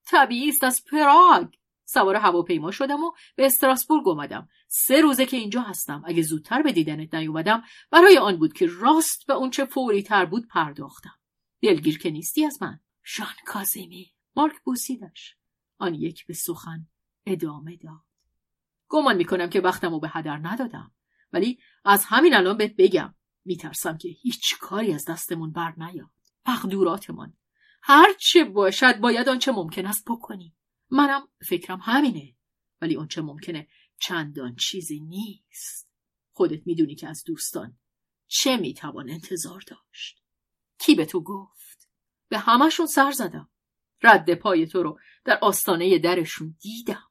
[0.07, 1.49] طبیعی است از پراگ.
[1.85, 4.49] سوار هواپیما شدم و به استراسبورگ اومدم.
[4.69, 6.03] سه روزه که اینجا هستم.
[6.07, 10.49] اگه زودتر به دیدنت نیومدم برای آن بود که راست به اونچه فوری تر بود
[10.49, 11.19] پرداختم.
[11.63, 12.81] دلگیر که نیستی از من.
[13.03, 15.37] شان کازیمی مارک بوسیدش
[15.79, 16.89] آن یک به سخن
[17.27, 18.05] ادامه داد.
[18.89, 20.95] گمان می‌کنم که وقتم رو به هدر ندادم.
[21.33, 23.15] ولی از همین الان بهت بگم
[23.45, 26.11] میترسم که هیچ کاری از دستمون بر نیاد.
[26.49, 27.37] مقدوراتمان
[27.83, 30.57] هر چه باشد باید آنچه ممکن است بکنیم.
[30.91, 32.37] منم فکرم همینه.
[32.81, 33.69] ولی آنچه ممکنه
[34.01, 35.91] چندان چیزی نیست.
[36.33, 37.79] خودت می‌دونی که از دوستان
[38.27, 40.23] چه می‌توان انتظار داشت.
[40.79, 41.89] کی به تو گفت؟
[42.29, 43.51] به همشون سر زدم.
[44.03, 47.11] رد پای تو رو در آستانه درشون دیدم.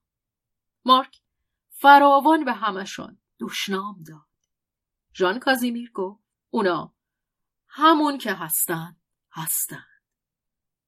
[0.85, 1.21] مارک
[1.69, 4.27] فراوان به همشون دشنام داد.
[5.17, 6.93] ژان کازیمیر گفت اونا
[7.67, 8.95] همون که هستن
[9.31, 10.01] هستند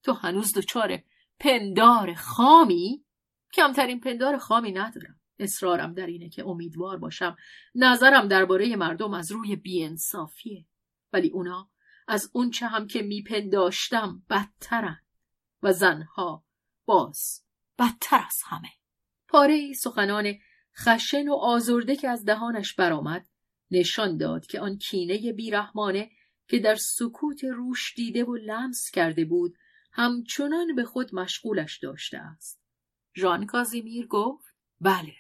[0.04, 1.04] تو هنوز دچار
[1.39, 3.06] پندار خامی؟
[3.54, 5.20] کمترین پندار خامی ندارم.
[5.39, 7.36] اصرارم در اینه که امیدوار باشم
[7.76, 10.66] نظرم درباره مردم از روی بیانصافیه.
[11.14, 11.70] ولی اونا
[12.08, 15.02] از اونچه هم که میپنداشتم بدترن.
[15.62, 16.45] زنها
[16.86, 17.43] باز.
[17.80, 18.70] بدتر از همه.
[19.28, 20.34] پاره سخنان
[20.76, 23.28] خشن و آزرده که از دهانش برآمد
[23.72, 26.12] نشان داد که آن کینه بیرحمانه
[26.47, 29.57] که در سکوت روش دیده و لمس کرده بود
[29.91, 32.62] همچنان به خود مشغولش داشته است.
[33.16, 35.14] ژان کازیمیر گفت بله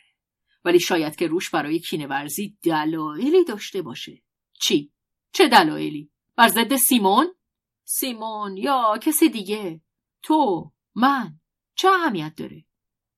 [0.65, 4.21] ولی شاید که روش برای کینه ورزی دلایلی داشته باشه.
[4.53, 4.91] چی؟
[5.31, 7.35] چه دلایلی؟ بر ضد سیمون؟
[7.83, 9.81] سیمون یا کسی دیگه؟
[10.23, 11.39] تو من
[11.75, 12.65] چه اهمیت داره؟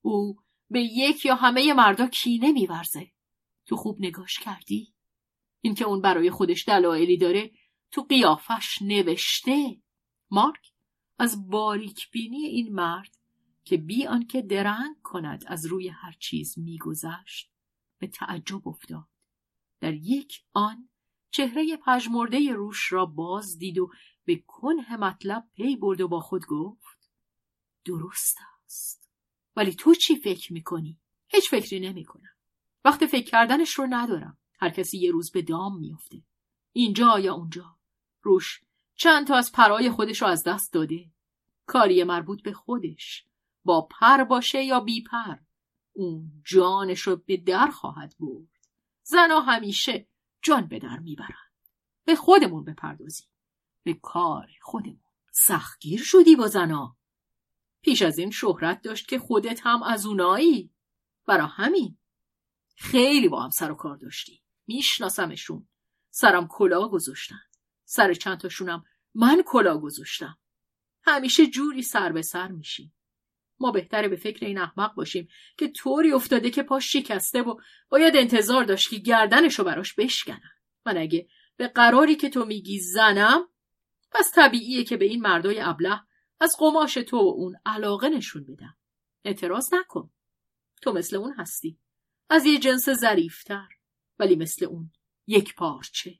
[0.00, 0.36] او
[0.70, 3.12] به یک یا همه مردا کینه میورزه.
[3.66, 4.94] تو خوب نگاش کردی؟
[5.60, 7.50] اینکه اون برای خودش دلایلی داره
[7.90, 9.82] تو قیافش نوشته.
[10.30, 10.72] مارک
[11.18, 13.18] از باریک بینی این مرد
[13.64, 17.50] که بی آنکه درنگ کند از روی هر چیز میگذشت
[17.98, 19.08] به تعجب افتاد.
[19.80, 20.88] در یک آن
[21.30, 23.90] چهره پژمرده روش را باز دید و
[24.24, 27.10] به کنه مطلب پی برد و با خود گفت
[27.84, 29.10] درست است.
[29.56, 30.98] ولی تو چی فکر می‌کنی؟
[31.28, 32.30] هیچ فکری نمی‌کنم.
[32.84, 34.38] وقت فکر کردنش رو ندارم.
[34.60, 36.22] هر کسی یه روز به دام میافته.
[36.72, 37.76] اینجا یا اونجا.
[38.22, 38.60] روش
[38.94, 41.10] چند تا از پرای خودش رو از دست داده.
[41.66, 43.26] کاری مربوط به خودش.
[43.64, 45.36] با پر باشه یا بی پر.
[45.92, 48.48] اون جانش رو به در خواهد برد.
[49.02, 50.06] زنها همیشه
[50.42, 51.52] جان به در می‌برند.
[52.04, 53.28] به خودمون بپردازیم.
[53.82, 55.00] به کار خودمون.
[55.32, 56.96] سختگیر شدی با زنا.
[57.82, 60.70] پیش از این شهرت داشت که خودت هم از اونایی.
[61.26, 61.98] برا همین.
[62.76, 64.42] خیلی با هم سر و کار داشتی.
[64.66, 65.68] میشناسمشون.
[66.10, 67.40] سرم کلا گذاشتن.
[67.84, 70.38] سر چند تاشونم من کلا گذاشتم.
[71.02, 72.94] همیشه جوری سر به سر میشیم.
[73.60, 78.16] ما بهتره به فکر این احمق باشیم که طوری افتاده که پاش شکسته و باید
[78.16, 80.52] انتظار داشت که گردنشو براش بشکنن.
[80.86, 83.48] من اگه به قراری که تو میگی زنم
[84.14, 86.00] پس طبیعیه که به این مردای ابله
[86.40, 88.76] از قماش تو و اون علاقه نشون بدم
[89.24, 90.10] اعتراض نکن.
[90.82, 91.78] تو مثل اون هستی.
[92.30, 93.68] از یه جنس ظریفتر.
[94.18, 94.92] ولی مثل اون
[95.26, 96.18] یک پارچه.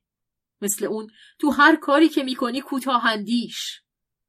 [0.61, 3.83] مثل اون تو هر کاری که می‌کنی کوتاهندیش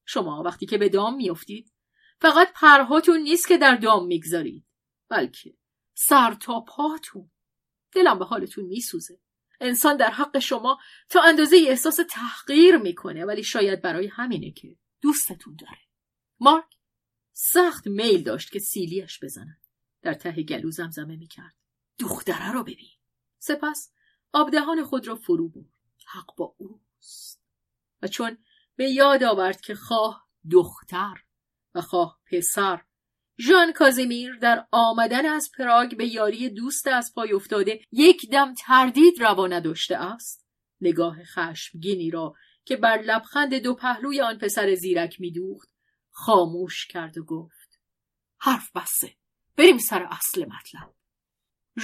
[0.05, 1.73] شما وقتی که به دام میافتید
[2.21, 4.65] فقط پرهاتون نیست که در دام می‌گذارید
[5.09, 5.57] بلکه
[5.93, 7.31] سر تا پاتون.
[7.91, 9.19] دلم به حالتون میسوزه.
[9.63, 15.55] انسان در حق شما تا اندازه احساس تحقیر می‌کنه ولی شاید برای همینه که دوستتون
[15.55, 15.81] داره.
[16.39, 16.65] مارک
[17.31, 19.59] سخت میل داشت که سیلیش بزند.
[20.01, 21.55] در ته گلو زمزمه می‌کرد.
[21.99, 22.91] دختره رو ببین.
[23.39, 23.91] سپس
[24.33, 25.73] آبدهان خود را فرو برد.
[26.07, 27.43] حق با اوست.
[28.01, 28.37] و چون
[28.75, 31.23] به یاد آورد که خواه دختر
[31.75, 32.81] و خواه پسر
[33.39, 39.21] ژان کازیمیر در آمدن از پراگ به یاری دوست از پای افتاده یک دم تردید
[39.21, 40.47] روا نداشته است.
[40.81, 45.69] نگاه خشمگینی را که بر لبخند دو پهلوی آن پسر زیرک میدوخت
[46.09, 47.79] خاموش کرد و گفت
[48.37, 49.15] حرف بسته
[49.57, 50.93] بریم سر اصل مطلب.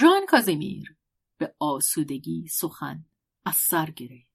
[0.00, 0.96] ژان کازیمیر
[1.38, 3.04] به آسودگی سخن
[3.44, 4.30] از سر گرفت.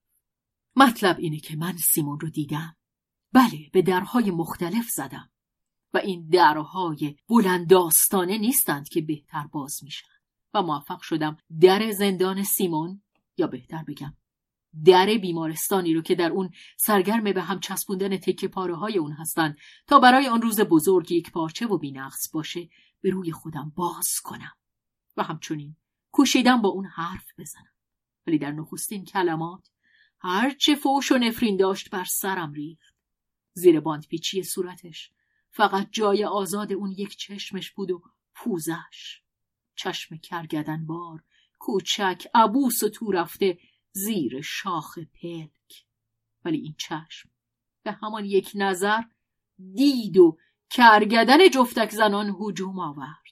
[0.76, 2.78] مطلب اینه که من سیمون رو دیدم.
[3.34, 5.30] بله به درهای مختلف زدم.
[5.96, 10.08] و این درهای بلنداستانه نیستند که بهتر باز میشن
[10.54, 13.02] و موفق شدم در زندان سیمون
[13.38, 14.18] یا بهتر بگم
[14.86, 19.58] در بیمارستانی رو که در اون سرگرم به هم چسبوندن تکه پاره های اون هستند
[19.88, 22.70] تا برای آن روز بزرگ یک پارچه و بینقص باشه
[23.02, 24.54] به روی خودم باز کنم
[25.18, 25.76] و همچنین
[26.12, 27.74] کوشیدم با اون حرف بزنم.
[28.28, 29.70] ولی در نخستین کلمات
[30.20, 32.96] هرچه فوش و نفرین داشت بر سرم ریخت.
[33.54, 35.12] زیر باندپیچی صورتش
[35.56, 38.02] فقط جای آزاد اون یک چشمش بود و
[38.36, 39.22] پوزش.
[39.76, 41.24] چشم کرگدن بار
[41.60, 43.60] کوچک عبوس و تو رفته
[43.92, 45.86] زیر شاخ پلک.
[46.46, 47.30] ولی این چشم
[47.84, 49.02] به همان یک نظر
[49.74, 50.38] دید و
[50.70, 53.26] کرگدن جفتک زنان هجوم آورد.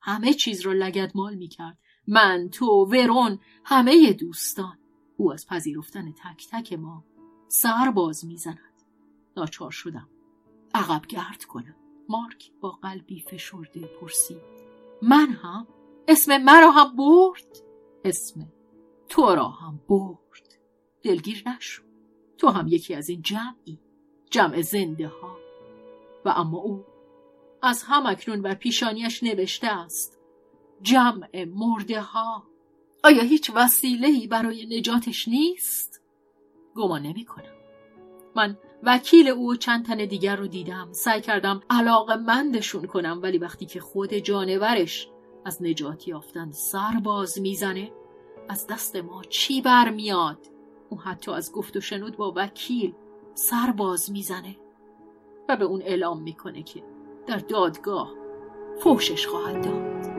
[0.00, 4.78] همه چیز را لگدمال می کرد من تو ورون همه دوستان.
[5.16, 7.04] او از پذیرفتن تک تک ما
[7.48, 8.82] سر باز می‌زند.
[9.36, 10.15] ناچار شدم.
[10.76, 11.76] عقب گرد کنم.
[12.08, 14.42] مارک با قلبی فشرده پرسید.
[15.02, 15.66] من هم؟
[16.08, 17.62] اسم مرا هم برد؟
[18.04, 18.52] اسم
[19.08, 20.58] تو را هم برد.
[21.02, 21.82] دلگیر نشو.
[22.38, 23.78] تو هم یکی از این جمعی.
[24.30, 25.36] جمع زنده ها.
[26.24, 26.84] و اما او
[27.62, 30.18] از هم اکنون بر پیشانیش نوشته است.
[30.82, 32.44] جمع مرده ها.
[33.04, 36.02] آیا هیچ وسیله‌ای برای نجاتش نیست؟
[36.74, 37.55] گمان نمی کنم.
[38.36, 40.88] من وکیل او و چند تن دیگر رو دیدم.
[40.92, 45.08] سعی کردم علاقه مندشون کنم ولی وقتی که خود جانورش
[45.44, 47.92] از نجات یافتن سر باز می‌زنه
[48.48, 50.38] از دست ما چی برمیاد؟
[50.90, 52.94] او حتی از گفت و شنود با وکیل
[53.34, 54.56] سر باز می‌زنه
[55.48, 56.82] و به اون اعلام می‌کنه که
[57.26, 58.14] در دادگاه
[58.80, 60.15] فوشش خواهد داد.